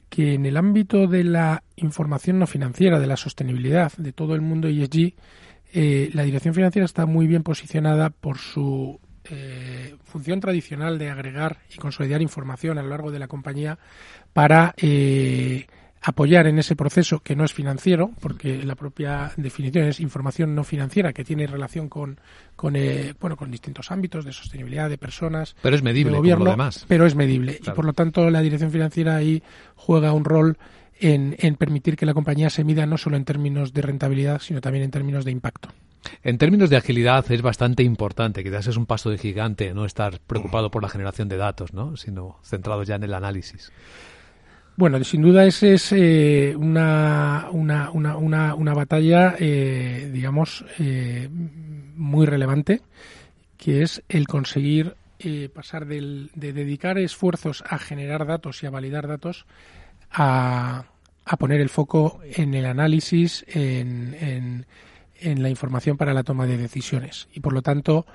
que 0.09 0.33
en 0.33 0.47
el 0.47 0.57
ámbito 0.57 1.05
de 1.05 1.23
la 1.23 1.61
información 1.77 2.39
no 2.39 2.47
financiera, 2.47 2.99
de 2.99 3.07
la 3.07 3.17
sostenibilidad, 3.17 3.91
de 3.97 4.13
todo 4.13 4.35
el 4.35 4.41
mundo 4.41 4.67
ESG, 4.67 5.13
eh, 5.73 6.09
la 6.13 6.23
dirección 6.23 6.53
financiera 6.53 6.85
está 6.85 7.05
muy 7.05 7.27
bien 7.27 7.43
posicionada 7.43 8.09
por 8.09 8.37
su 8.37 8.99
eh, 9.29 9.95
función 10.03 10.39
tradicional 10.39 10.99
de 10.99 11.09
agregar 11.09 11.57
y 11.73 11.77
consolidar 11.77 12.21
información 12.21 12.77
a 12.77 12.83
lo 12.83 12.89
largo 12.89 13.11
de 13.11 13.19
la 13.19 13.27
compañía 13.27 13.79
para 14.33 14.73
eh, 14.77 15.65
apoyar 16.05 16.45
en 16.45 16.59
ese 16.59 16.75
proceso 16.75 17.19
que 17.19 17.35
no 17.35 17.43
es 17.43 17.51
financiero, 17.51 18.11
porque 18.21 18.63
la 18.63 18.75
propia 18.75 19.31
definición 19.37 19.85
es 19.87 19.99
información 19.99 20.53
no 20.53 20.63
financiera 20.63 21.11
que 21.11 21.23
tiene 21.23 21.47
relación 21.47 21.89
con, 21.89 22.19
con 22.55 22.75
eh, 22.75 23.15
bueno 23.19 23.35
con 23.35 23.49
distintos 23.49 23.91
ámbitos 23.91 24.23
de 24.23 24.31
sostenibilidad 24.31 24.89
de 24.89 24.99
personas, 24.99 25.55
pero 25.63 25.75
es 25.75 25.81
medible 25.81 26.11
de 26.11 26.17
gobierno, 26.17 26.39
como 26.39 26.45
lo 26.45 26.51
demás. 26.51 26.85
pero 26.87 27.07
es 27.07 27.15
medible 27.15 27.59
y 27.59 27.69
por 27.71 27.85
lo 27.85 27.93
tanto 27.93 28.29
la 28.29 28.41
dirección 28.41 28.69
financiera 28.69 29.15
ahí 29.15 29.41
juega 29.75 30.13
un 30.13 30.25
rol 30.25 30.57
en, 30.99 31.35
en 31.39 31.55
permitir 31.55 31.95
que 31.95 32.05
la 32.05 32.13
compañía 32.13 32.49
se 32.49 32.63
mida 32.63 32.85
no 32.85 32.97
solo 32.97 33.17
en 33.17 33.25
términos 33.25 33.73
de 33.73 33.81
rentabilidad, 33.81 34.41
sino 34.41 34.61
también 34.61 34.85
en 34.85 34.91
términos 34.91 35.25
de 35.25 35.31
impacto. 35.31 35.69
En 36.23 36.37
términos 36.37 36.69
de 36.69 36.77
agilidad 36.77 37.29
es 37.31 37.41
bastante 37.41 37.83
importante, 37.83 38.43
quizás 38.43 38.67
es 38.67 38.77
un 38.77 38.85
paso 38.85 39.09
de 39.09 39.17
gigante 39.17 39.73
no 39.73 39.85
estar 39.85 40.19
preocupado 40.19 40.71
por 40.71 40.81
la 40.81 40.89
generación 40.89 41.27
de 41.27 41.37
datos, 41.37 41.73
¿no? 41.73 41.97
sino 41.97 42.37
centrado 42.43 42.83
ya 42.83 42.95
en 42.95 43.03
el 43.03 43.13
análisis. 43.13 43.71
Bueno, 44.77 45.01
sin 45.05 45.21
duda 45.21 45.45
esa 45.45 45.67
es 45.67 45.91
eh, 45.93 46.53
una, 46.57 47.47
una, 47.51 47.91
una, 47.91 48.55
una, 48.55 48.73
batalla, 48.73 49.35
eh, 49.39 50.09
digamos, 50.11 50.65
eh, 50.79 51.29
muy 51.31 52.25
relevante, 52.25 52.81
que 53.57 53.83
es 53.83 54.03
el 54.09 54.27
conseguir 54.27 54.95
pasar 55.55 55.87
del, 55.87 56.29
de 56.35 56.53
dedicar 56.53 56.99
esfuerzos 56.99 57.63
a 57.67 57.79
generar 57.79 58.27
datos 58.27 58.61
y 58.61 58.67
a 58.67 58.69
validar 58.69 59.07
datos 59.07 59.47
a, 60.15 60.85
a 61.25 61.37
poner 61.37 61.59
el 61.59 61.69
foco 61.69 62.19
en 62.23 62.53
el 62.53 62.65
análisis, 62.65 63.45
en, 63.49 64.15
en, 64.19 64.65
en, 65.19 65.43
la 65.43 65.49
información 65.49 65.97
para 65.97 66.13
la 66.13 66.23
toma 66.23 66.45
de 66.45 66.57
decisiones. 66.57 67.27
Y 67.33 67.41
por 67.41 67.53
lo 67.53 67.61
tanto, 67.61 68.05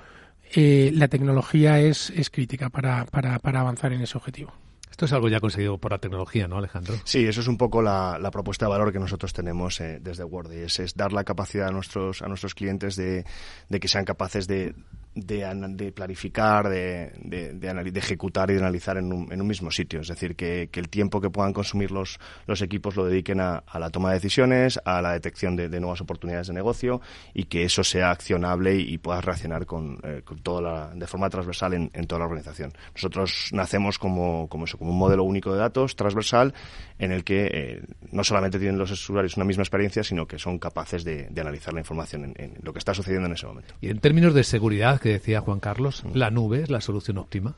la 0.55 1.07
tecnología 1.07 1.79
es, 1.79 2.09
es 2.09 2.29
crítica 2.29 2.69
para, 2.69 3.05
para, 3.05 3.39
para 3.39 3.61
avanzar 3.61 3.93
en 3.93 4.01
ese 4.01 4.17
objetivo. 4.17 4.53
Esto 4.89 5.05
es 5.05 5.13
algo 5.13 5.29
ya 5.29 5.39
conseguido 5.39 5.77
por 5.77 5.91
la 5.91 5.99
tecnología, 5.99 6.47
¿no, 6.47 6.57
Alejandro? 6.57 6.95
Sí, 7.05 7.25
eso 7.25 7.39
es 7.39 7.47
un 7.47 7.57
poco 7.57 7.81
la, 7.81 8.29
propuesta 8.31 8.65
de 8.65 8.71
valor 8.71 8.91
que 8.91 8.99
nosotros 8.99 9.31
tenemos 9.31 9.79
eh, 9.79 9.99
desde 10.01 10.25
Word. 10.25 10.51
Es, 10.51 10.79
es 10.79 10.95
dar 10.95 11.13
la 11.13 11.23
capacidad 11.23 11.69
a 11.69 11.71
nuestros, 11.71 12.21
a 12.21 12.27
nuestros 12.27 12.53
clientes 12.53 12.97
de, 12.97 13.25
de 13.69 13.79
que 13.79 13.87
sean 13.87 14.03
capaces 14.03 14.47
de 14.47 14.75
de, 15.13 15.91
planificar, 15.93 16.69
de, 16.69 17.11
de, 17.19 17.99
ejecutar 17.99 18.49
y 18.49 18.53
de 18.53 18.59
analizar 18.59 18.97
en 18.97 19.11
un, 19.11 19.31
en 19.31 19.41
un 19.41 19.47
mismo 19.47 19.69
sitio. 19.69 19.99
Es 20.01 20.07
decir, 20.07 20.35
que, 20.35 20.69
el 20.71 20.89
tiempo 20.89 21.21
que 21.21 21.29
puedan 21.29 21.53
consumir 21.53 21.91
los, 21.91 22.19
los 22.47 22.61
equipos 22.61 22.95
lo 22.95 23.05
dediquen 23.05 23.39
a, 23.39 23.63
la 23.77 23.89
toma 23.89 24.09
de 24.09 24.15
decisiones, 24.15 24.79
a 24.83 25.01
la 25.01 25.11
detección 25.13 25.55
de, 25.55 25.69
nuevas 25.79 26.01
oportunidades 26.01 26.47
de 26.47 26.53
negocio 26.53 27.01
y 27.33 27.45
que 27.45 27.63
eso 27.63 27.83
sea 27.83 28.11
accionable 28.11 28.75
y, 28.75 28.97
puedas 28.97 29.25
reaccionar 29.25 29.65
con, 29.65 29.99
eh, 30.03 30.21
toda 30.43 30.61
la, 30.61 30.91
de 30.93 31.07
forma 31.07 31.29
transversal 31.29 31.73
en, 31.73 31.89
toda 32.07 32.19
la 32.19 32.25
organización. 32.25 32.71
Nosotros 32.95 33.49
nacemos 33.51 33.97
como, 33.99 34.47
como, 34.47 34.65
eso, 34.65 34.77
como 34.77 34.91
un 34.91 34.97
modelo 34.97 35.23
único 35.23 35.53
de 35.53 35.59
datos 35.59 35.95
transversal 35.95 36.53
en 36.99 37.11
el 37.11 37.23
que 37.23 37.49
eh, 37.51 37.81
no 38.11 38.23
solamente 38.23 38.59
tienen 38.59 38.77
los 38.77 38.91
usuarios 38.91 39.35
una 39.37 39.45
misma 39.45 39.63
experiencia, 39.63 40.03
sino 40.03 40.27
que 40.27 40.37
son 40.37 40.59
capaces 40.59 41.03
de, 41.03 41.29
analizar 41.41 41.73
la 41.73 41.79
información 41.79 42.33
en 42.37 42.53
lo 42.61 42.71
que 42.71 42.79
está 42.79 42.93
sucediendo 42.93 43.25
en 43.25 43.33
ese 43.33 43.47
momento. 43.47 43.73
Y 43.81 43.89
en 43.89 43.99
términos 43.99 44.35
de 44.35 44.43
seguridad, 44.43 45.00
que 45.01 45.09
decía 45.09 45.41
Juan 45.41 45.59
Carlos, 45.59 46.03
mm. 46.05 46.15
la 46.15 46.29
nube 46.29 46.63
es 46.63 46.69
la 46.69 46.79
solución 46.79 47.17
óptima. 47.17 47.55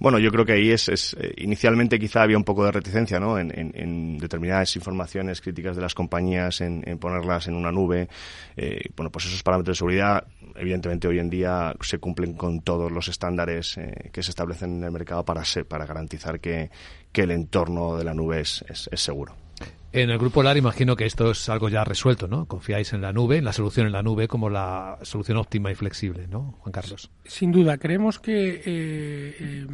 Bueno, 0.00 0.20
yo 0.20 0.30
creo 0.30 0.44
que 0.44 0.52
ahí 0.52 0.70
es, 0.70 0.88
es 0.88 1.16
eh, 1.18 1.34
inicialmente 1.38 1.98
quizá 1.98 2.22
había 2.22 2.36
un 2.36 2.44
poco 2.44 2.64
de 2.64 2.70
reticencia, 2.70 3.18
¿no? 3.18 3.36
En, 3.36 4.18
determinadas 4.18 4.76
informaciones 4.76 5.40
críticas 5.40 5.74
de 5.74 5.82
las 5.82 5.94
compañías, 5.94 6.60
en, 6.60 6.82
ponerlas 6.98 7.48
en 7.48 7.54
una 7.54 7.72
nube. 7.72 8.08
Eh, 8.56 8.90
bueno, 8.96 9.10
pues 9.10 9.26
esos 9.26 9.42
parámetros 9.42 9.76
de 9.76 9.78
seguridad, 9.78 10.24
evidentemente 10.54 11.08
hoy 11.08 11.18
en 11.18 11.30
día 11.30 11.74
se 11.80 11.98
cumplen 11.98 12.34
con 12.34 12.60
todos 12.60 12.92
los 12.92 13.08
estándares 13.08 13.76
eh, 13.78 14.10
que 14.12 14.22
se 14.22 14.30
establecen 14.30 14.76
en 14.76 14.84
el 14.84 14.92
mercado 14.92 15.24
para 15.24 15.42
para 15.68 15.86
garantizar 15.86 16.38
que, 16.38 16.70
que 17.10 17.22
el 17.22 17.32
entorno 17.32 17.96
de 17.96 18.04
la 18.04 18.14
nube 18.14 18.40
es, 18.40 18.64
es 18.68 19.00
seguro. 19.00 19.47
En 19.90 20.10
el 20.10 20.18
Grupo 20.18 20.42
LAR 20.42 20.58
imagino 20.58 20.96
que 20.96 21.06
esto 21.06 21.30
es 21.30 21.48
algo 21.48 21.70
ya 21.70 21.82
resuelto, 21.82 22.28
¿no? 22.28 22.44
Confiáis 22.44 22.92
en 22.92 23.00
la 23.00 23.12
nube, 23.12 23.38
en 23.38 23.44
la 23.44 23.54
solución 23.54 23.86
en 23.86 23.92
la 23.92 24.02
nube 24.02 24.28
como 24.28 24.50
la 24.50 24.98
solución 25.02 25.38
óptima 25.38 25.70
y 25.70 25.74
flexible, 25.74 26.26
¿no, 26.28 26.56
Juan 26.58 26.72
Carlos? 26.72 27.10
Sin 27.24 27.52
duda, 27.52 27.78
creemos 27.78 28.18
que, 28.18 28.50
eh, 28.50 28.62
eh, 28.66 29.66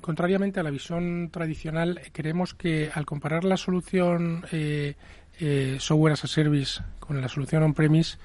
contrariamente 0.00 0.60
a 0.60 0.62
la 0.62 0.70
visión 0.70 1.28
tradicional, 1.30 2.00
creemos 2.12 2.54
que 2.54 2.90
al 2.94 3.04
comparar 3.04 3.44
la 3.44 3.58
solución 3.58 4.46
eh, 4.50 4.94
software 5.78 6.14
as 6.14 6.24
a 6.24 6.28
service 6.28 6.82
con 6.98 7.20
la 7.20 7.28
solución 7.28 7.62
on-premise, 7.62 8.16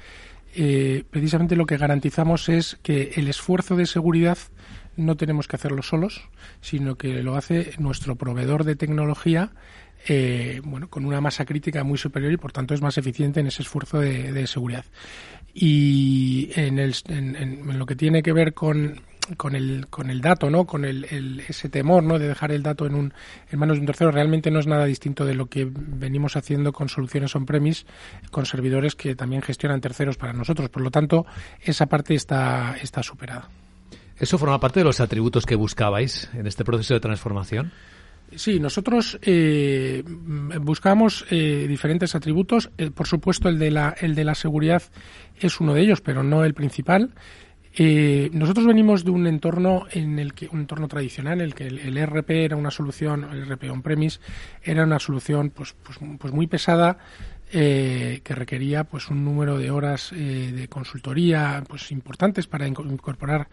precisamente 1.09 1.57
lo 1.57 1.65
que 1.65 1.75
garantizamos 1.75 2.47
es 2.47 2.77
que 2.81 3.11
el 3.15 3.27
esfuerzo 3.27 3.75
de 3.75 3.85
seguridad 3.85 4.37
no 4.97 5.15
tenemos 5.15 5.47
que 5.47 5.55
hacerlo 5.55 5.81
solos, 5.81 6.29
sino 6.61 6.95
que 6.95 7.21
lo 7.21 7.35
hace 7.35 7.73
nuestro 7.77 8.15
proveedor 8.15 8.63
de 8.63 8.75
tecnología 8.75 9.51
eh, 10.07 10.61
bueno, 10.63 10.87
con 10.87 11.05
una 11.05 11.19
masa 11.19 11.45
crítica 11.45 11.83
muy 11.83 11.97
superior 11.97 12.31
y 12.31 12.37
por 12.37 12.51
tanto 12.51 12.73
es 12.73 12.81
más 12.81 12.97
eficiente 12.97 13.39
en 13.39 13.47
ese 13.47 13.63
esfuerzo 13.63 13.99
de, 13.99 14.45
seguridad. 14.47 14.85
Y 15.53 16.51
en, 16.55 16.77
el, 16.79 16.93
en, 17.07 17.77
lo 17.77 17.85
que 17.85 17.95
tiene 17.95 18.21
que 18.21 18.31
ver 18.31 18.53
con, 18.53 19.01
con 19.37 19.55
el, 19.55 19.87
con 19.89 20.11
el 20.11 20.21
dato, 20.21 20.49
¿no? 20.51 20.65
Con 20.65 20.85
el, 20.85 21.41
ese 21.47 21.69
temor, 21.69 22.03
¿no? 22.03 22.19
De 22.19 22.27
dejar 22.27 22.51
el 22.51 22.61
dato 22.61 22.85
en, 22.85 22.93
un, 22.93 23.13
en 23.49 23.59
manos 23.59 23.77
de 23.77 23.81
un 23.81 23.87
tercero, 23.87 24.11
realmente 24.11 24.51
no 24.51 24.59
es 24.59 24.67
nada 24.67 24.85
distinto 24.85 25.25
de 25.25 25.33
lo 25.33 25.47
que 25.47 25.67
venimos 25.71 26.35
haciendo 26.35 26.71
con 26.71 26.87
soluciones 26.87 27.35
on-premise, 27.35 27.85
con 28.29 28.45
servidores 28.45 28.95
que 28.95 29.15
también 29.15 29.41
gestionan 29.41 29.81
terceros 29.81 30.17
para 30.17 30.33
nosotros. 30.33 30.69
Por 30.69 30.83
lo 30.83 30.91
tanto, 30.91 31.25
esa 31.61 31.87
parte 31.87 32.13
está, 32.13 32.75
está 32.79 33.01
superada. 33.01 33.49
¿Eso 34.19 34.37
forma 34.37 34.59
parte 34.59 34.79
de 34.79 34.85
los 34.85 34.99
atributos 34.99 35.45
que 35.45 35.55
buscabais 35.55 36.29
en 36.33 36.47
este 36.47 36.63
proceso 36.63 36.93
de 36.93 36.99
transformación? 36.99 37.71
Sí, 38.33 38.59
nosotros 38.59 39.19
eh, 39.21 40.03
buscamos 40.61 41.25
eh, 41.29 41.65
diferentes 41.67 42.15
atributos. 42.15 42.71
Eh, 42.77 42.91
por 42.91 43.07
supuesto, 43.07 43.49
el 43.49 43.59
de, 43.59 43.71
la, 43.71 43.95
el 43.99 44.15
de 44.15 44.23
la 44.23 44.35
seguridad 44.35 44.81
es 45.39 45.59
uno 45.59 45.73
de 45.73 45.81
ellos, 45.81 46.01
pero 46.01 46.23
no 46.23 46.43
el 46.43 46.53
principal. 46.53 47.13
nosotros 47.77 48.65
venimos 48.65 49.03
de 49.03 49.11
un 49.11 49.27
entorno 49.27 49.85
en 49.91 50.17
el 50.17 50.33
que 50.33 50.47
un 50.47 50.61
entorno 50.61 50.87
tradicional 50.87 51.39
en 51.39 51.45
el 51.45 51.53
que 51.53 51.67
el, 51.67 51.97
ERP 51.97 52.29
era 52.31 52.55
una 52.55 52.71
solución, 52.71 53.25
el 53.31 53.51
ERP 53.51 53.69
on-premise 53.69 54.19
era 54.63 54.83
una 54.83 54.99
solución 54.99 55.49
pues, 55.49 55.75
pues, 55.83 55.99
pues 56.17 56.33
muy 56.33 56.47
pesada 56.47 56.97
que 57.51 58.21
requería 58.35 58.83
pues 58.83 59.09
un 59.09 59.23
número 59.23 59.57
de 59.57 59.71
horas 59.71 60.11
de 60.11 60.67
consultoría 60.69 61.63
pues 61.67 61.91
importantes 61.91 62.47
para 62.47 62.67
incorporar 62.67 63.47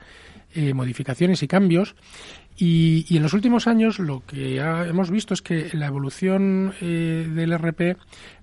modificaciones 0.75 1.42
y 1.42 1.49
cambios 1.49 1.94
y, 2.56 3.16
en 3.16 3.22
los 3.22 3.32
últimos 3.32 3.66
años 3.66 3.99
lo 3.99 4.25
que 4.26 4.58
hemos 4.58 5.11
visto 5.11 5.32
es 5.34 5.42
que 5.42 5.70
la 5.72 5.87
evolución 5.87 6.75
eh, 6.80 7.26
del 7.34 7.56
RP 7.56 7.96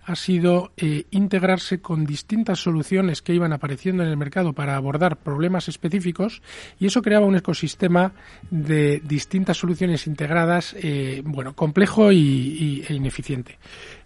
ha 0.06 0.16
sido 0.16 0.72
eh, 0.78 1.06
integrarse 1.12 1.82
con 1.82 2.06
distintas 2.06 2.60
soluciones 2.60 3.22
que 3.22 3.36
iban 3.36 3.54
apareciendo 3.54 4.02
en 4.04 4.10
el 4.10 4.18
mercado 4.18 4.54
para 4.54 4.76
abordar 4.76 5.18
problemas 5.18 5.68
específicos 5.68 6.42
y 6.80 6.88
eso 6.88 7.04
creaba 7.04 7.28
un 7.28 7.36
ecosistema 7.36 8.14
de 8.50 9.02
distintas 9.06 9.58
soluciones 9.58 10.08
integradas, 10.08 10.76
eh, 10.80 11.22
bueno, 11.24 11.56
complejo 11.56 12.12
y, 12.12 12.84
e 12.90 12.94
ineficiente. 12.96 13.60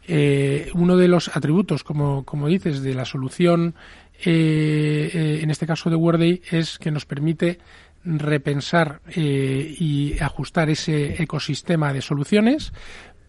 Uno 0.07 0.97
de 0.97 1.07
los 1.07 1.35
atributos, 1.35 1.83
como, 1.83 2.47
dices, 2.47 2.81
de 2.81 2.93
la 2.93 3.05
solución, 3.05 3.75
en 4.23 5.49
este 5.49 5.65
caso 5.65 5.89
de 5.89 5.95
Worday, 5.95 6.41
es 6.51 6.77
que 6.79 6.91
nos 6.91 7.05
permite 7.05 7.59
repensar 8.05 9.01
eh, 9.15 9.75
y 9.79 10.19
ajustar 10.19 10.69
ese 10.69 11.21
ecosistema 11.21 11.93
de 11.93 12.01
soluciones 12.01 12.73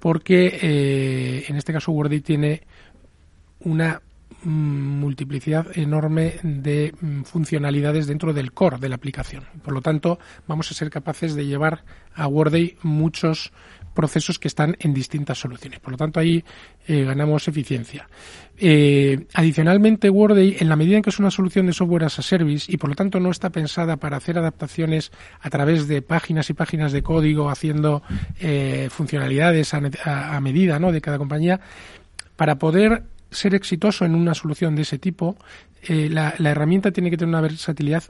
porque 0.01 0.59
eh, 0.61 1.45
en 1.49 1.57
este 1.57 1.73
caso 1.73 1.93
Wordy 1.93 2.21
tiene 2.21 2.63
una 3.61 4.03
mm, 4.43 4.49
multiplicidad 4.49 5.67
enorme 5.79 6.35
de 6.43 6.93
mm, 7.01 7.23
funcionalidades 7.23 8.07
dentro 8.07 8.35
del 8.35 8.53
core 8.53 8.79
de 8.79 8.89
la 8.89 8.97
aplicación. 8.97 9.45
Por 9.63 9.73
lo 9.73 9.81
tanto, 9.81 10.19
vamos 10.47 10.71
a 10.71 10.75
ser 10.75 10.91
capaces 10.91 11.35
de 11.35 11.47
llevar 11.47 11.85
a 12.15 12.27
Worday 12.27 12.77
muchos 12.83 13.53
procesos 13.95 14.39
que 14.39 14.49
están 14.49 14.77
en 14.81 14.93
distintas 14.93 15.39
soluciones. 15.39 15.81
Por 15.81 15.93
lo 15.93 15.97
tanto, 15.97 16.21
ahí 16.21 16.45
eh, 16.87 17.05
ganamos 17.05 17.49
eficiencia. 17.49 18.09
Eh, 18.59 19.27
adicionalmente, 19.33 20.11
Worday, 20.11 20.57
en 20.61 20.69
la 20.69 20.77
medida 20.77 20.97
en 20.97 21.03
que 21.03 21.11
es 21.11 21.19
una 21.19 21.31
solución 21.31 21.67
de 21.67 21.73
software 21.73 22.05
as 22.05 22.19
a 22.19 22.23
service 22.23 22.71
y 22.71 22.77
por 22.77 22.91
lo 22.91 22.97
tanto 22.97 23.21
no 23.21 23.31
está 23.31 23.51
pensada 23.51 23.97
para 23.97 24.17
hacer 24.17 24.39
adaptaciones 24.39 25.13
a 25.41 25.49
través 25.51 25.89
de 25.89 26.03
páginas 26.03 26.51
y 26.51 26.55
páginas 26.55 26.93
de 26.93 27.03
código 27.03 27.49
haciendo 27.49 28.03
eh, 28.41 28.89
funcionalidades 28.91 29.73
a, 29.75 30.41
medida 30.41 30.79
¿no? 30.79 30.93
de 30.93 31.01
cada 31.01 31.19
compañía, 31.19 31.61
para 32.37 32.59
poder 32.59 33.05
ser 33.31 33.55
exitoso 33.55 34.05
en 34.05 34.15
una 34.15 34.35
solución 34.35 34.77
de 34.77 34.83
ese 34.83 34.99
tipo, 34.99 35.37
la, 35.89 36.35
la 36.39 36.51
herramienta 36.51 36.93
tiene 36.93 37.11
que 37.11 37.17
tener 37.17 37.29
una 37.29 37.41
versatilidad 37.41 38.05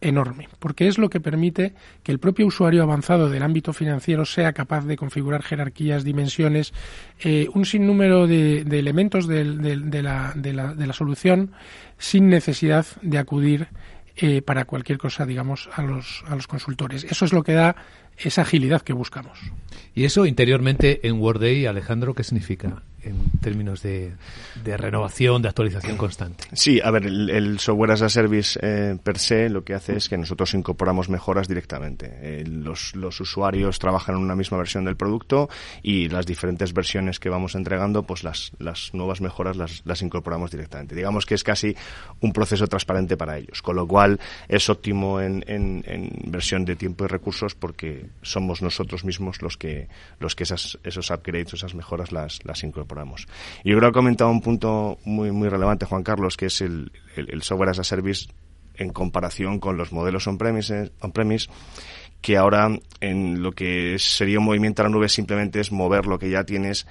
enorme, 0.00 0.48
porque 0.58 0.86
es 0.86 0.98
lo 0.98 1.10
que 1.10 1.20
permite 1.20 1.74
que 2.02 2.12
el 2.12 2.18
propio 2.18 2.46
usuario 2.46 2.82
avanzado 2.82 3.28
del 3.28 3.42
ámbito 3.42 3.72
financiero 3.72 4.24
sea 4.24 4.52
capaz 4.52 4.84
de 4.84 4.96
configurar 4.96 5.42
jerarquías, 5.42 6.04
dimensiones, 6.04 6.72
eh, 7.20 7.48
un 7.54 7.64
sinnúmero 7.64 8.26
de, 8.26 8.60
elementos 8.60 9.26
de, 9.26 9.44
la, 9.44 10.32
de, 10.34 10.52
la, 10.52 10.74
de, 10.74 10.86
la, 10.86 10.92
solución 10.92 11.52
sin 11.98 12.28
necesidad 12.28 12.86
de 13.02 13.18
acudir 13.18 13.68
eh, 14.16 14.42
para 14.42 14.64
cualquier 14.64 14.98
cosa, 14.98 15.26
digamos, 15.26 15.68
a 15.74 15.82
los, 15.82 16.24
a 16.28 16.36
los 16.36 16.46
consultores. 16.46 17.04
Eso 17.04 17.24
es 17.24 17.32
lo 17.32 17.42
que 17.42 17.52
da 17.52 17.76
esa 18.18 18.42
agilidad 18.42 18.82
que 18.82 18.92
buscamos. 18.92 19.38
¿Y 19.94 20.04
eso 20.04 20.26
interiormente 20.26 21.06
en 21.06 21.20
WordAid, 21.20 21.66
Alejandro, 21.66 22.14
qué 22.14 22.24
significa? 22.24 22.82
en 23.02 23.30
términos 23.40 23.82
de, 23.82 24.12
renovación, 24.64 25.42
de 25.42 25.48
actualización 25.48 25.96
constante. 25.96 26.44
Sí, 26.52 26.80
a 26.82 26.90
ver, 26.90 27.06
el, 27.06 27.58
software 27.58 27.92
as 27.92 28.02
a 28.02 28.08
service 28.08 28.58
eh, 28.62 28.96
per 29.02 29.18
se 29.18 29.48
lo 29.48 29.64
que 29.64 29.74
hace 29.74 29.96
es 29.96 30.08
que 30.08 30.16
nosotros 30.16 30.54
incorporamos 30.54 31.08
mejoras 31.08 31.48
directamente. 31.48 32.10
Eh, 32.20 32.44
los, 32.46 32.94
los, 32.94 33.20
usuarios 33.20 33.78
trabajan 33.78 34.16
en 34.16 34.22
una 34.22 34.34
misma 34.34 34.58
versión 34.58 34.84
del 34.84 34.96
producto 34.96 35.48
y 35.82 36.08
las 36.08 36.26
diferentes 36.26 36.72
versiones 36.72 37.20
que 37.20 37.28
vamos 37.28 37.54
entregando, 37.54 38.02
pues 38.02 38.24
las, 38.24 38.52
las 38.58 38.92
nuevas 38.94 39.20
mejoras 39.20 39.56
las, 39.56 39.82
las 39.84 40.02
incorporamos 40.02 40.50
directamente. 40.50 40.94
Digamos 40.94 41.24
que 41.24 41.34
es 41.34 41.44
casi 41.44 41.76
un 42.20 42.32
proceso 42.32 42.66
transparente 42.66 43.16
para 43.16 43.38
ellos, 43.38 43.62
con 43.62 43.76
lo 43.76 43.86
cual 43.86 44.18
es 44.48 44.68
óptimo 44.68 45.20
en, 45.20 45.44
en, 45.46 45.84
en 45.86 46.10
versión 46.26 46.64
de 46.64 46.76
tiempo 46.76 47.04
y 47.04 47.08
recursos 47.08 47.54
porque 47.54 48.06
somos 48.22 48.62
nosotros 48.62 49.04
mismos 49.04 49.42
los 49.42 49.56
que, 49.56 49.88
los 50.20 50.34
que 50.34 50.44
esas, 50.44 50.78
esos 50.82 51.10
upgrades, 51.10 51.54
esas 51.54 51.74
mejoras 51.74 52.12
las, 52.12 52.44
las 52.44 52.62
incorporamos. 52.64 53.26
Y 53.64 53.70
yo 53.70 53.78
creo 53.78 53.90
que 53.90 53.98
ha 53.98 54.00
comentado 54.00 54.30
un 54.30 54.40
punto 54.40 54.98
muy, 55.04 55.30
muy 55.30 55.48
relevante, 55.48 55.86
Juan 55.86 56.02
Carlos, 56.02 56.36
que 56.36 56.46
es 56.46 56.60
el, 56.60 56.90
software 57.42 57.70
as 57.70 57.78
a 57.78 57.84
service 57.84 58.28
en 58.74 58.90
comparación 58.90 59.58
con 59.58 59.76
los 59.76 59.92
modelos 59.92 60.26
on-premise, 60.26 60.92
on 61.00 61.12
-premise, 61.12 61.48
que 62.20 62.36
ahora 62.36 62.68
en 63.00 63.42
lo 63.42 63.52
que 63.52 63.96
sería 63.98 64.38
un 64.38 64.44
movimiento 64.44 64.82
a 64.82 64.84
la 64.84 64.90
nube 64.90 65.08
simplemente 65.08 65.60
es 65.60 65.72
mover 65.72 66.06
lo 66.06 66.18
que 66.18 66.30
ya 66.30 66.44
tienes 66.44 66.86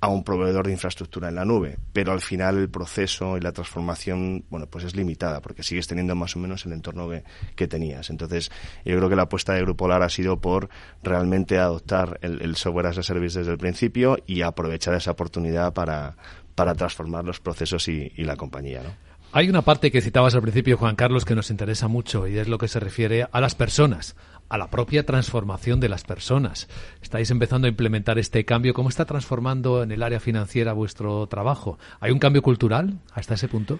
a 0.00 0.08
un 0.08 0.22
proveedor 0.22 0.66
de 0.66 0.72
infraestructura 0.72 1.28
en 1.28 1.34
la 1.34 1.44
nube, 1.44 1.78
pero 1.92 2.12
al 2.12 2.20
final 2.20 2.56
el 2.58 2.70
proceso 2.70 3.36
y 3.36 3.40
la 3.40 3.52
transformación, 3.52 4.44
bueno, 4.48 4.66
pues 4.66 4.84
es 4.84 4.94
limitada 4.94 5.40
porque 5.40 5.64
sigues 5.64 5.88
teniendo 5.88 6.14
más 6.14 6.36
o 6.36 6.38
menos 6.38 6.64
el 6.66 6.72
entorno 6.72 7.08
que, 7.56 7.68
tenías. 7.68 8.08
Entonces, 8.08 8.50
yo 8.84 8.96
creo 8.96 9.08
que 9.08 9.16
la 9.16 9.22
apuesta 9.22 9.52
de 9.52 9.62
Grupo 9.62 9.88
LAR 9.88 10.02
ha 10.02 10.08
sido 10.08 10.40
por 10.40 10.68
realmente 11.02 11.58
adoptar 11.58 12.18
el, 12.22 12.56
software 12.56 12.86
as 12.86 12.98
a 12.98 13.02
service 13.02 13.38
desde 13.38 13.52
el 13.52 13.58
principio 13.58 14.16
y 14.26 14.42
aprovechar 14.42 14.94
esa 14.94 15.10
oportunidad 15.10 15.74
para, 15.74 16.16
para 16.54 16.74
transformar 16.74 17.24
los 17.24 17.40
procesos 17.40 17.88
y, 17.88 18.10
la 18.18 18.36
compañía, 18.36 18.82
¿no? 18.82 18.90
Hay 19.32 19.50
una 19.50 19.60
parte 19.60 19.90
que 19.90 20.00
citabas 20.00 20.34
al 20.34 20.40
principio, 20.40 20.78
Juan 20.78 20.96
Carlos, 20.96 21.26
que 21.26 21.34
nos 21.34 21.50
interesa 21.50 21.86
mucho 21.86 22.26
y 22.26 22.38
es 22.38 22.48
lo 22.48 22.56
que 22.56 22.66
se 22.66 22.80
refiere 22.80 23.26
a 23.30 23.40
las 23.42 23.54
personas, 23.54 24.16
a 24.48 24.58
la 24.58 24.70
propia 24.70 25.04
transformación 25.04 25.80
de 25.80 25.88
las 25.88 26.04
personas. 26.04 26.68
Estáis 27.02 27.30
empezando 27.30 27.66
a 27.66 27.70
implementar 27.70 28.18
este 28.18 28.44
cambio. 28.44 28.74
¿Cómo 28.74 28.88
está 28.88 29.04
transformando 29.04 29.82
en 29.82 29.92
el 29.92 30.02
área 30.02 30.20
financiera 30.20 30.72
vuestro 30.72 31.26
trabajo? 31.26 31.78
¿Hay 32.00 32.10
un 32.10 32.18
cambio 32.18 32.42
cultural 32.42 32.98
hasta 33.12 33.34
ese 33.34 33.48
punto? 33.48 33.78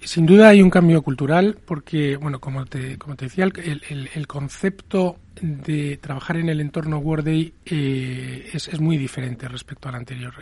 Sin 0.00 0.26
duda 0.26 0.48
hay 0.48 0.60
un 0.60 0.70
cambio 0.70 1.02
cultural 1.02 1.58
porque, 1.64 2.16
bueno, 2.16 2.38
como 2.38 2.66
te, 2.66 2.98
como 2.98 3.16
te 3.16 3.26
decía, 3.26 3.44
el, 3.44 4.10
el, 4.14 4.26
concepto 4.26 5.16
de 5.40 5.96
trabajar 5.96 6.36
en 6.36 6.48
el 6.48 6.60
entorno 6.60 6.98
Worday 6.98 7.54
eh, 7.64 8.50
es, 8.52 8.68
es, 8.68 8.78
muy 8.78 8.98
diferente 8.98 9.48
respecto 9.48 9.88
al 9.88 9.94
anterior. 9.94 10.34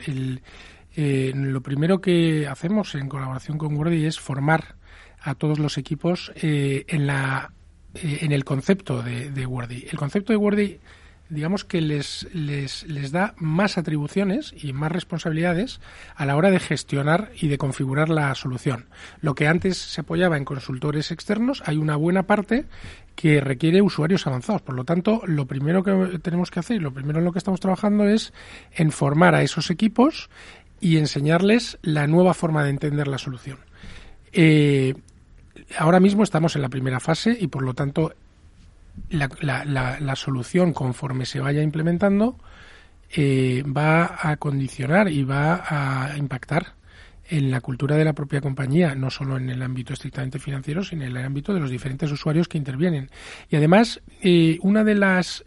Eh, 0.97 1.33
lo 1.35 1.61
primero 1.61 2.01
que 2.01 2.47
hacemos 2.47 2.95
en 2.95 3.09
colaboración 3.09 3.57
con 3.57 3.77
Wordy 3.77 4.07
es 4.07 4.21
formar 4.21 4.77
a 5.21 5.35
todos 5.35 5.59
los 5.59 5.79
equipos 5.79 6.33
eh, 6.37 6.85
en, 6.89 7.07
la, 7.07 7.53
eh, 7.95 8.19
en 8.23 8.33
el 8.33 8.45
concepto 8.45 9.03
de, 9.03 9.31
de 9.31 9.47
Wordy. 9.47 9.87
El 9.91 9.99
concepto 9.99 10.33
de 10.33 10.37
Wordy 10.37 10.81
digamos 11.29 11.65
que 11.65 11.81
les, 11.81 12.29
les, 12.33 12.87
les, 12.87 13.11
da 13.11 13.35
más 13.39 13.79
atribuciones 13.79 14.55
y 14.63 14.73
más 14.73 14.93
responsabilidades 14.93 15.81
a 16.15 16.27
la 16.27 16.37
hora 16.37 16.51
de 16.51 16.61
gestionar 16.61 17.31
y 17.41 17.49
de 17.49 17.59
configurar 17.59 18.09
la 18.09 18.35
solución. 18.35 18.87
Lo 19.21 19.35
que 19.35 19.49
antes 19.49 19.79
se 19.79 20.03
apoyaba 20.03 20.37
en 20.37 20.45
consultores 20.45 21.11
externos, 21.11 21.63
hay 21.67 21.77
una 21.77 21.97
buena 21.97 22.25
parte 22.25 22.67
que 23.15 23.41
requiere 23.41 23.83
usuarios 23.83 24.27
avanzados. 24.27 24.63
Por 24.63 24.75
lo 24.75 24.85
tanto, 24.85 25.23
lo 25.27 25.47
primero 25.47 25.83
que 25.83 26.19
tenemos 26.19 26.51
que 26.51 26.61
hacer 26.61 26.77
y 26.77 26.81
lo 26.81 26.93
primero 26.93 27.19
en 27.19 27.25
lo 27.25 27.33
que 27.33 27.39
estamos 27.39 27.61
trabajando 27.61 28.05
es 28.05 28.33
en 28.73 28.91
formar 28.91 29.35
a 29.35 29.43
esos 29.43 29.71
equipos 29.71 30.29
y 30.81 30.99
enseñarles 30.99 31.79
la 31.83 32.07
nueva 32.07 32.35
forma 32.35 32.65
de 32.65 32.71
entender 32.71 33.09
la 33.09 33.19
solución. 33.19 33.59
Eh, 34.33 34.95
ahora 35.79 36.01
mismo 36.01 36.23
estamos 36.23 36.57
en 36.57 36.63
la 36.63 36.69
primera 36.69 37.01
fase 37.01 37.37
y 37.39 37.49
por 37.49 37.63
lo 37.63 37.75
tanto 37.75 38.15
la, 39.11 40.17
solución 40.17 40.73
conforme 40.73 41.27
se 41.27 41.41
vaya 41.41 41.63
implementando 41.63 42.39
eh, 43.11 43.63
va 43.65 44.19
a 44.21 44.37
condicionar 44.37 45.09
y 45.11 45.25
va 45.25 45.65
a 45.67 46.17
impactar 46.17 46.75
en 47.29 47.51
la 47.51 47.61
cultura 47.61 47.97
de 47.97 48.05
la 48.05 48.13
propia 48.13 48.41
compañía, 48.41 48.95
no 48.95 49.11
solo 49.11 49.39
en 49.39 49.49
el 49.49 49.63
ámbito 49.63 49.95
estrictamente 49.95 50.39
financiero, 50.39 50.85
sino 50.85 51.05
en 51.05 51.17
el 51.17 51.25
ámbito 51.25 51.55
de 51.55 51.61
los 51.61 51.71
diferentes 51.71 52.11
usuarios 52.13 52.49
que 52.49 52.59
intervienen. 52.59 53.11
Y 53.49 53.57
además, 53.57 54.03
eh, 54.23 54.59
una 54.61 54.85
de 54.85 54.95
las 54.95 55.43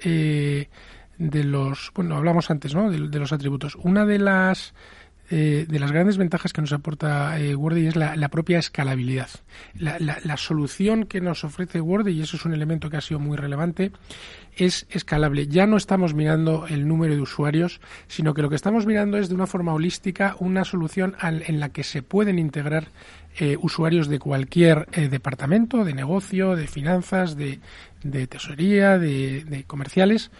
de 1.17 1.43
los 1.43 1.91
bueno 1.95 2.15
hablamos 2.15 2.49
antes, 2.51 2.73
¿no? 2.75 2.89
de 2.89 3.19
los 3.19 3.33
atributos. 3.33 3.75
Una 3.75 4.05
de 4.05 4.19
las 4.19 4.73
eh, 5.29 5.65
de 5.67 5.79
las 5.79 5.91
grandes 5.91 6.17
ventajas 6.17 6.53
que 6.53 6.62
nos 6.62 6.72
aporta 6.72 7.38
eh, 7.38 7.57
es 7.75 7.96
la, 7.98 8.29
propia 8.29 8.60
escalabilidad. 8.60 9.27
La, 9.77 10.38
solución 10.38 11.05
que 11.05 11.19
nos 11.19 11.43
ofrece 11.43 11.81
Wordy, 11.81 12.13
y 12.13 12.22
eso 12.22 12.38
es 12.38 12.46
un 12.46 12.53
elemento 12.53 12.89
que 12.89 12.96
ha 12.96 13.01
sido 13.01 13.19
muy 13.19 13.36
relevante, 13.36 13.91
es 14.55 14.88
escalable. 14.89 15.48
Ya 15.48 15.67
no 15.67 15.75
estamos 15.75 16.13
mirando 16.13 16.65
el 16.67 16.88
número 16.88 17.13
de 17.13 17.19
usuarios, 17.19 17.81
sino 18.07 18.34
que 18.34 18.41
lo 18.41 18.50
que 18.50 18.55
estamos 18.55 18.86
mirando 18.86 19.17
es 19.17 19.27
de 19.27 19.36
una 19.36 19.48
forma 19.48 19.74
holística 19.74 20.38
una 20.39 20.63
solución 20.63 21.17
en 21.22 21.60
la 21.60 21.69
que 21.69 21.84
se 21.84 22.03
pueden 22.03 22.39
integrar 22.39 22.88
eh, 23.38 23.57
usuarios 23.60 24.07
de 24.07 24.19
cualquier 24.19 24.86
departamento, 25.10 25.84
de 25.84 25.93
negocio, 25.93 26.55
de 26.55 26.67
finanzas, 26.67 27.36
de, 27.36 27.60
tesorería, 28.27 28.98
de, 28.98 29.65
comerciales, 29.67 30.31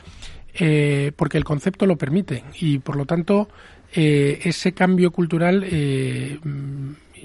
porque 1.18 1.38
el 1.38 1.44
concepto 1.44 1.86
lo 1.86 1.98
permite 1.98 2.44
y 2.60 2.80
por 2.80 2.96
lo 2.96 3.06
tanto 3.06 3.50
eh, 3.94 4.40
ese 4.44 4.74
cambio 4.74 5.12
cultural 5.12 5.64
eh, 5.66 6.40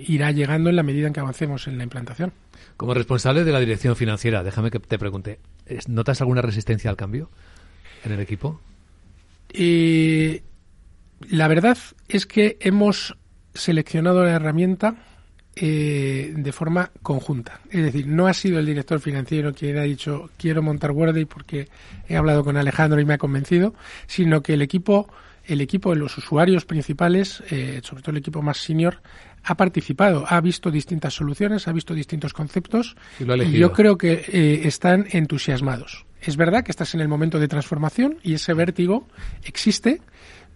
irá 0.07 0.31
llegando 0.31 0.71
en 0.71 0.77
la 0.77 0.83
medida 0.83 1.07
en 1.07 1.13
que 1.13 1.21
avancemos 1.21 1.67
en 1.67 1.79
la 1.79 1.85
implantación. 1.85 2.33
Como 2.77 2.95
responsable 2.95 3.45
de 3.45 3.53
la 3.53 3.61
dirección 3.61 3.97
financiera, 3.97 4.43
déjame 4.43 4.71
que 4.71 4.79
te 4.79 4.99
pregunte, 4.99 5.39
¿notas 5.87 6.21
alguna 6.21 6.43
resistencia 6.43 6.91
al 6.91 6.97
cambio 6.97 7.31
en 8.05 8.13
el 8.13 8.21
equipo? 8.21 8.61
Eh, 9.51 10.43
la 11.29 11.49
verdad 11.49 11.79
es 12.09 12.27
que 12.27 12.57
hemos 12.61 13.17
seleccionado 13.55 14.25
la 14.25 14.33
herramienta 14.33 14.97
de 15.55 16.51
forma 16.51 16.91
conjunta. 17.03 17.61
Es 17.69 17.83
decir, 17.83 18.07
no 18.07 18.27
ha 18.27 18.33
sido 18.33 18.59
el 18.59 18.65
director 18.65 19.01
financiero 19.01 19.53
quien 19.53 19.77
ha 19.77 19.83
dicho 19.83 20.31
quiero 20.39 20.63
montar 20.63 20.93
Worday 20.93 21.27
porque 21.27 21.69
he 22.09 22.17
hablado 22.17 22.43
con 22.43 22.57
Alejandro 22.57 22.99
y 22.99 23.05
me 23.05 23.13
ha 23.13 23.19
convencido, 23.19 23.75
sino 24.07 24.43
que 24.43 24.55
el 24.55 24.63
equipo 24.63 25.11
el 25.47 25.61
equipo 25.61 25.91
de 25.91 25.97
los 25.97 26.17
usuarios 26.19 26.65
principales, 26.65 27.43
eh, 27.51 27.81
sobre 27.83 28.03
todo 28.03 28.13
el 28.13 28.19
equipo 28.19 28.43
más 28.43 28.59
senior, 28.59 29.01
ha 29.45 29.57
participado, 29.57 30.25
ha 30.29 30.41
visto 30.41 30.71
distintas 30.71 31.15
soluciones, 31.15 31.67
ha 31.67 31.73
visto 31.73 31.95
distintos 31.95 32.33
conceptos 32.33 32.97
y, 33.19 33.59
yo 33.59 33.73
creo 33.73 33.99
que 33.99 34.25
eh, 34.29 34.63
están 34.65 35.07
entusiasmados. 35.11 36.07
Es 36.21 36.37
verdad 36.37 36.63
que 36.63 36.71
estás 36.71 36.95
en 36.95 37.01
el 37.01 37.09
momento 37.09 37.41
de 37.41 37.49
transformación 37.49 38.19
y 38.23 38.35
ese 38.35 38.55
vértigo 38.55 39.09
existe, 39.45 40.01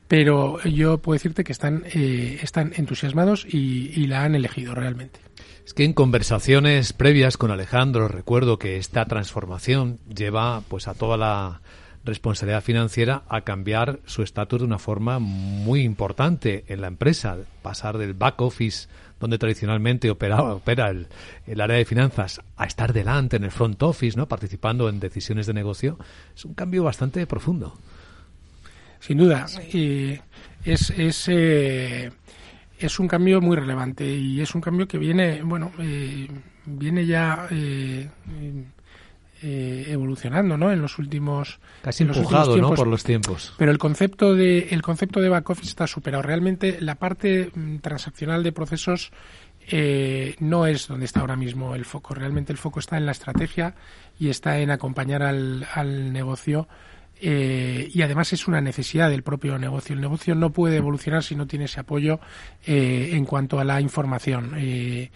pero 0.07 0.63
yo 0.63 0.99
puedo 0.99 1.15
decirte 1.15 1.43
que 1.43 1.51
están, 1.51 1.83
eh, 1.93 2.39
están 2.43 2.73
entusiasmados 2.77 3.45
y, 3.45 3.91
y 3.95 4.07
la 4.07 4.23
han 4.23 4.37
elegido 4.37 4.75
realmente. 4.75 5.19
Es 5.65 5.75
que 5.75 5.83
en 5.83 5.95
conversaciones 5.95 6.93
previas 6.93 7.37
con 7.37 7.51
Alejandro 7.51 8.07
recuerdo 8.07 8.57
que 8.57 8.77
esta 8.77 9.05
transformación 9.07 9.99
lleva 10.15 10.63
pues 10.69 10.87
a 10.87 10.95
toda 10.95 11.17
la 11.17 11.61
responsabilidad 12.07 12.63
financiera 12.63 13.25
a 13.29 13.43
cambiar 13.43 14.01
su 14.07 14.23
estatus 14.23 14.61
de 14.61 14.67
una 14.67 14.79
forma 14.79 15.19
muy 15.19 15.83
importante 15.83 16.65
en 16.69 16.81
la 16.81 16.87
empresa, 16.87 17.37
pasar 17.63 17.99
del 17.99 18.15
back 18.15 18.41
office 18.41 18.89
donde 19.21 19.39
tradicionalmente 19.39 20.11
operaba, 20.11 20.55
opera 20.55 20.91
el, 20.91 21.07
el, 21.47 21.61
área 21.61 21.77
de 21.77 21.85
finanzas 21.85 22.41
a 22.57 22.67
estar 22.67 22.93
delante 22.93 23.37
en 23.37 23.45
el 23.45 23.51
front 23.51 23.83
office, 23.83 24.17
¿no? 24.17 24.27
participando 24.29 24.89
en 24.89 25.01
decisiones 25.01 25.47
de 25.47 25.55
negocio, 25.55 25.99
es 26.35 26.45
un 26.45 26.55
cambio 26.55 26.85
bastante 26.85 27.27
profundo. 27.27 27.77
Sin 29.01 29.19
duda, 29.19 29.47
y 29.73 30.19
es, 30.65 30.91
es, 30.91 31.29
eh, 31.29 32.11
es 32.79 32.99
un 32.99 33.09
cambio 33.09 33.41
muy 33.41 33.57
relevante 33.57 34.07
y 34.07 34.41
es 34.41 34.55
un 34.55 34.61
cambio 34.61 34.89
que 34.89 34.99
viene, 34.99 35.43
bueno, 35.43 35.73
eh, 35.79 36.29
viene 36.65 37.07
ya 37.07 37.49
eh, 39.43 39.85
eh, 39.87 39.93
evolucionando 39.93 40.57
¿no? 40.57 40.73
en 40.73 40.81
los 40.81 40.99
últimos 40.99 41.59
casi 41.83 42.05
empujado 42.05 42.57
¿no? 42.57 42.75
por 42.75 42.87
los 42.87 43.05
tiempos 43.05 43.55
pero 43.59 43.71
el 43.71 43.79
concepto 43.79 44.35
de 44.35 44.69
el 44.71 44.83
concepto 44.83 45.21
de 45.21 45.29
back 45.29 45.51
office 45.51 45.69
está 45.69 45.87
superado 45.87 46.23
realmente 46.23 46.79
la 46.81 46.95
parte 46.95 47.51
mm, 47.55 47.79
transaccional 47.79 48.43
de 48.43 48.53
procesos 48.53 49.13
eh, 49.69 50.37
no 50.39 50.67
es 50.67 50.89
donde 50.89 51.07
está 51.07 51.21
ahora 51.21 51.37
mismo 51.37 51.75
el 51.75 51.85
foco 51.85 52.15
realmente 52.15 52.53
el 52.53 52.59
foco 52.59 52.81
está 52.81 52.97
en 52.97 53.07
la 53.07 53.13
estrategia 53.13 53.75
y 54.19 54.29
está 54.29 54.59
en 54.59 54.71
acompañar 54.71 55.23
al, 55.23 55.67
al 55.75 56.13
negocio 56.13 56.69
eh, 57.19 57.89
y 57.93 58.03
además 58.03 58.33
es 58.33 58.47
una 58.47 58.61
necesidad 58.61 59.09
del 59.09 59.23
propio 59.23 59.59
negocio. 59.59 59.95
El 59.95 60.03
negocio 60.03 60.35
no 60.35 60.51
puede 60.51 60.77
evolucionar 60.77 61.23
si 61.23 61.35
no 61.35 61.47
tiene 61.47 61.65
ese 61.65 61.81
apoyo 61.81 62.21
en 62.67 63.25
cuanto 63.25 63.59
a 63.59 63.65
la 63.65 63.81
información. 63.81 64.53
Eh, 64.59 65.11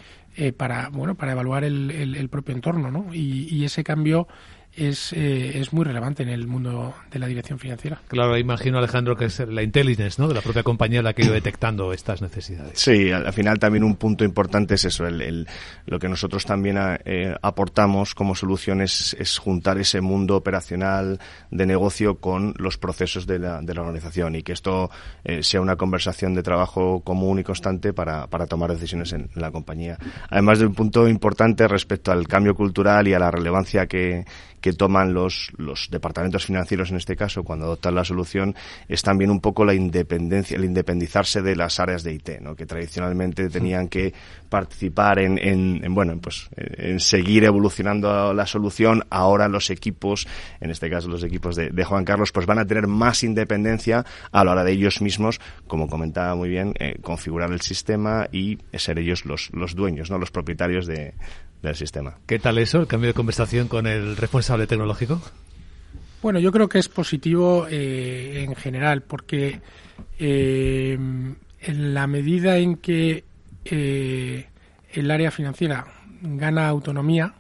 para 0.57 0.89
bueno 0.89 1.17
para 1.17 1.33
evaluar 1.33 1.65
el, 1.65 1.91
el, 1.91 2.29
propio 2.29 2.55
entorno 2.55 2.91
¿no? 2.91 3.13
y, 3.13 3.49
y 3.55 3.65
ese 3.65 3.83
cambio 3.85 4.29
es, 4.77 5.13
eh, 5.13 5.59
es 5.59 5.73
muy 5.73 5.85
relevante 5.85 6.23
en 6.23 6.29
el 6.29 6.47
mundo 6.47 6.95
de 7.11 7.19
la 7.19 7.27
dirección 7.27 7.59
financiera. 7.59 8.01
Claro, 8.09 8.37
imagino, 8.39 8.79
Alejandro, 8.79 9.17
que 9.17 9.27
es 9.27 9.41
la 9.41 9.63
intelligence 9.63 10.21
¿no? 10.21 10.29
de 10.29 10.35
la 10.35 10.41
propia 10.41 10.63
compañía 10.63 11.03
la 11.03 11.13
que 11.13 11.23
ha 11.23 11.25
ido 11.27 11.35
detectando 11.35 11.93
estas 11.93 12.23
necesidades. 12.23 12.79
Sí, 12.79 13.11
al, 13.11 13.33
final 13.33 13.59
también 13.59 13.85
un 13.85 13.97
punto 13.97 14.25
importante 14.25 14.75
es 14.75 14.85
eso, 14.85 15.07
el, 15.07 15.47
lo 15.87 15.99
que 15.99 16.09
nosotros 16.09 16.45
también 16.45 16.79
eh, 17.05 17.35
aportamos 17.43 18.15
como 18.15 18.35
solución 18.35 18.81
es, 18.81 19.17
juntar 19.41 19.79
ese 19.79 20.01
mundo 20.01 20.37
operacional 20.37 21.19
de 21.51 21.67
negocio 21.67 22.17
con 22.17 22.55
los 22.59 22.79
procesos 22.79 23.27
de 23.27 23.39
la, 23.39 23.61
de 23.63 23.75
la 23.75 23.81
organización 23.83 24.35
y 24.35 24.43
que 24.43 24.53
esto 24.53 24.91
eh, 25.25 25.43
sea 25.43 25.61
una 25.61 25.77
conversación 25.77 26.35
de 26.35 26.43
trabajo 26.43 27.01
común 27.01 27.39
y 27.39 27.45
constante 27.45 27.93
para, 27.93 28.27
para 28.27 28.47
tomar 28.47 28.71
decisiones 28.71 29.13
en 29.13 29.31
la 29.35 29.51
compañía. 29.51 29.99
Además 30.29 30.59
de 30.59 30.67
un 30.67 30.75
punto 30.75 31.09
importante 31.09 31.67
respecto 31.69 32.13
al 32.13 32.29
cambio 32.29 32.55
cultural 32.55 33.09
y 33.09 33.15
a 33.15 33.19
la 33.19 33.31
relevancia 33.31 33.87
que 33.87 34.25
que 34.61 34.73
toman 34.73 35.15
los, 35.15 35.53
los 35.57 35.89
departamentos 35.91 36.45
financieros 36.47 36.91
en 36.91 36.97
este 36.97 37.17
caso 37.17 37.43
cuando 37.45 37.67
adoptan 37.67 37.95
la 37.95 38.05
solución 38.05 38.55
es 38.89 39.03
también 39.03 39.31
un 39.31 39.41
poco 39.41 39.65
la 39.65 39.75
independencia, 39.75 40.57
el 40.57 40.65
independizarse 40.65 41.43
de 41.43 41.57
las 41.57 41.81
áreas 41.81 42.03
de 42.03 42.15
IT, 42.15 42.41
¿no? 42.41 42.55
que 42.55 42.67
tradicionalmente 42.67 43.49
tenían 43.49 43.89
que 43.89 44.13
participar 44.49 45.21
en, 45.21 45.39
en, 45.39 45.95
bueno, 45.95 46.19
pues 46.21 46.49
en 46.57 47.01
seguir 47.01 47.45
evolucionando 47.45 48.35
la 48.35 48.47
solución. 48.47 49.05
Ahora 49.11 49.49
los 49.49 49.71
equipos, 49.71 50.27
en 50.61 50.71
este 50.71 50.91
caso 50.91 51.09
los 51.09 51.23
equipos 51.23 51.57
de, 51.57 51.71
de 51.71 51.85
Juan 51.85 52.05
Carlos, 52.05 52.33
pues 52.33 52.47
van 52.47 52.59
a 52.59 52.67
tener 52.67 52.87
más 52.87 53.23
independencia 53.23 54.05
a 54.33 54.45
la 54.45 54.53
hora 54.53 54.65
de 54.65 54.73
ellos 54.73 55.01
mismos, 55.01 55.41
como 55.67 55.89
comentaba 55.89 56.35
muy 56.35 56.49
bien, 56.49 56.75
eh, 56.79 56.97
configurar 57.01 57.53
el 57.53 57.61
sistema 57.61 58.29
y 58.33 58.59
ser 58.73 58.99
ellos 58.99 59.25
los, 59.25 59.51
los 59.53 59.75
dueños, 59.75 60.11
no 60.11 60.19
los 60.19 60.31
propietarios 60.31 60.87
de, 60.87 61.15
del 61.63 61.77
sistema. 61.77 62.19
¿Qué 62.27 62.39
tal 62.39 62.59
eso, 62.59 62.81
el 62.81 62.87
cambio 62.87 63.09
de 63.09 63.15
conversación 63.15 63.69
con 63.69 63.87
el 63.87 64.17
responsable 64.17 64.67
tecnológico? 64.67 65.21
Bueno, 66.23 66.39
yo 66.39 66.53
creo 66.53 66.69
que 66.69 66.79
es 66.79 66.89
positivo 66.89 67.67
eh, 67.71 68.45
en 68.45 68.55
general, 68.55 69.03
porque 69.03 69.61
eh, 70.19 70.99
en 71.61 71.95
la 71.95 72.07
medida 72.07 72.59
en 72.59 72.77
que 72.77 73.25
eh, 73.65 74.47
el 74.93 75.11
área 75.11 75.31
financiera 75.31 75.87
gana 76.23 76.69
autonomía, 76.69 77.35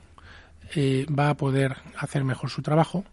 eh, 0.75 1.07
va 1.07 1.31
a 1.31 1.37
poder 1.37 1.77
hacer 1.97 2.25
mejor 2.25 2.49
su 2.51 2.63
trabajo 2.63 3.05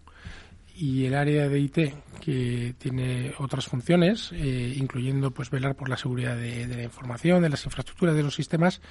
y 0.76 1.06
el 1.06 1.16
área 1.16 1.50
de 1.50 1.60
IT 1.60 1.78
que 2.22 2.76
tiene 2.78 3.34
otras 3.40 3.66
funciones, 3.66 4.32
eh, 4.34 4.76
incluyendo 4.78 5.32
pues 5.32 5.50
velar 5.50 5.76
por 5.76 5.90
la 5.90 5.98
seguridad 5.98 6.38
de, 6.38 6.68
la 6.68 6.84
información, 6.84 7.42
de 7.42 7.50
las 7.50 7.66
infraestructuras, 7.66 8.16
de 8.16 8.22
los 8.22 8.36
sistemas, 8.36 8.82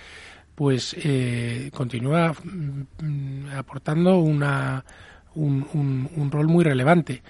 pues 0.56 0.96
eh, 0.98 1.70
continúa 1.72 2.32
mm, 2.32 3.50
aportando 3.54 4.18
una, 4.18 4.84
un, 5.34 6.08
un, 6.16 6.30
rol 6.30 6.48
muy 6.48 6.64
relevante. 6.64 7.22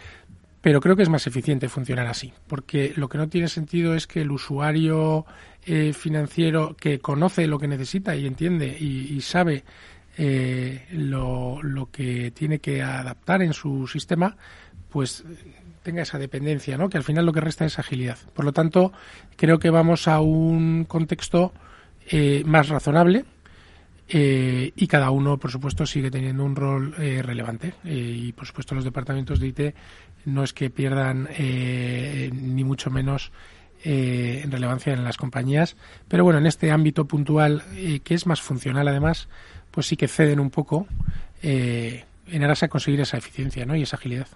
Pero 0.62 0.81
creo 0.81 0.97
que 0.97 1.03
es 1.03 1.09
más 1.09 1.27
eficiente 1.27 1.69
funcionar 1.69 2.07
así, 2.07 2.33
porque 2.47 2.93
lo 2.97 3.09
que 3.09 3.19
no 3.19 3.29
tiene 3.29 3.49
sentido 3.49 3.95
es 3.95 4.07
que 4.07 4.23
el 4.23 4.31
usuario 4.31 5.27
eh, 5.65 5.93
financiero 5.93 6.77
que 6.77 7.01
conoce 7.01 7.47
lo 7.47 7.59
que 7.59 7.69
necesita 7.69 8.17
y 8.17 8.27
entiende 8.27 8.69
y, 8.79 9.21
sabe 9.21 9.65
eh, 10.17 10.87
lo, 10.93 11.62
lo, 11.62 11.91
que 11.91 12.31
tiene 12.31 12.61
que 12.61 12.83
adaptar 12.83 13.43
en 13.43 13.53
su 13.53 13.87
sistema, 13.87 14.37
pues 14.89 15.25
tenga 15.83 16.03
esa 16.03 16.19
dependencia, 16.19 16.77
¿no? 16.77 16.89
que 16.89 16.97
al 16.97 17.05
final 17.05 17.27
lo 17.27 17.33
que 17.33 17.41
resta 17.41 17.65
es 17.65 17.79
agilidad. 17.79 18.19
Por 18.35 18.45
lo 18.45 18.53
tanto, 18.53 18.93
creo 19.37 19.59
que 19.61 19.71
vamos 19.71 20.09
a 20.09 20.21
un 20.21 20.85
contexto 20.85 21.53
eh, 22.11 22.42
más 22.47 22.69
razonable, 22.69 23.25
eh, 24.09 24.73
y 24.77 24.87
cada 24.87 25.11
uno, 25.11 25.38
por 25.38 25.51
supuesto, 25.51 25.85
sigue 25.87 26.11
teniendo 26.11 26.45
un 26.45 26.55
rol 26.55 26.95
eh, 26.99 27.23
relevante. 27.23 27.75
y, 27.85 28.33
por 28.33 28.47
supuesto, 28.47 28.75
los 28.75 28.85
departamentos 28.85 29.40
de 29.40 29.49
IT 29.49 29.61
no 30.27 30.45
es 30.45 30.53
que 30.53 30.71
pierdan 30.71 31.29
ni 31.38 32.64
mucho 32.64 32.90
menos 32.90 33.31
en 33.85 34.51
relevancia 34.51 34.92
en 34.92 35.05
las 35.05 35.16
compañías. 35.16 35.77
Pero 36.09 36.25
bueno, 36.25 36.38
en 36.40 36.47
este 36.47 36.73
ámbito 36.73 37.07
puntual, 37.07 37.62
que 38.03 38.14
es 38.14 38.27
más 38.27 38.40
funcional 38.40 38.88
además, 38.88 39.29
pues 39.71 39.87
sí 39.87 39.97
que 39.97 40.09
ceden 40.09 40.40
un 40.40 40.51
poco 40.51 40.88
en 42.31 42.43
aras 42.43 42.62
a 42.62 42.69
conseguir 42.69 43.01
esa 43.01 43.17
eficiencia 43.17 43.65
¿no? 43.67 43.77
y 43.77 43.83
esa 43.83 43.97
agilidad. 43.97 44.27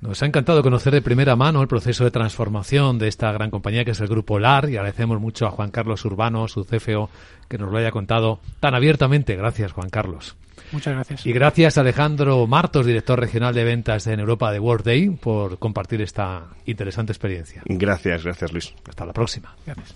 Nos 0.00 0.22
ha 0.22 0.26
encantado 0.26 0.62
conocer 0.62 0.92
de 0.92 1.00
primera 1.00 1.36
mano 1.36 1.62
el 1.62 1.68
proceso 1.68 2.04
de 2.04 2.10
transformación 2.10 2.98
de 2.98 3.08
esta 3.08 3.32
gran 3.32 3.50
compañía 3.50 3.84
que 3.84 3.92
es 3.92 4.00
el 4.00 4.08
Grupo 4.08 4.38
LAR 4.38 4.68
y 4.68 4.76
agradecemos 4.76 5.20
mucho 5.20 5.46
a 5.46 5.50
Juan 5.50 5.70
Carlos 5.70 6.04
Urbano, 6.04 6.48
su 6.48 6.64
CFO, 6.64 7.08
que 7.48 7.56
nos 7.56 7.72
lo 7.72 7.78
haya 7.78 7.90
contado 7.90 8.40
tan 8.60 8.74
abiertamente. 8.74 9.36
Gracias, 9.36 9.72
Juan 9.72 9.88
Carlos. 9.88 10.36
Muchas 10.72 10.94
gracias. 10.94 11.26
Y 11.26 11.32
gracias 11.32 11.78
a 11.78 11.80
Alejandro 11.80 12.46
Martos, 12.46 12.84
director 12.84 13.18
regional 13.18 13.54
de 13.54 13.64
ventas 13.64 14.06
en 14.06 14.20
Europa 14.20 14.52
de 14.52 14.58
World 14.58 15.18
por 15.18 15.58
compartir 15.58 16.02
esta 16.02 16.44
interesante 16.66 17.12
experiencia. 17.12 17.62
Gracias, 17.64 18.24
gracias 18.24 18.52
Luis. 18.52 18.74
Hasta 18.88 19.06
la 19.06 19.12
próxima. 19.12 19.54
Gracias. 19.64 19.94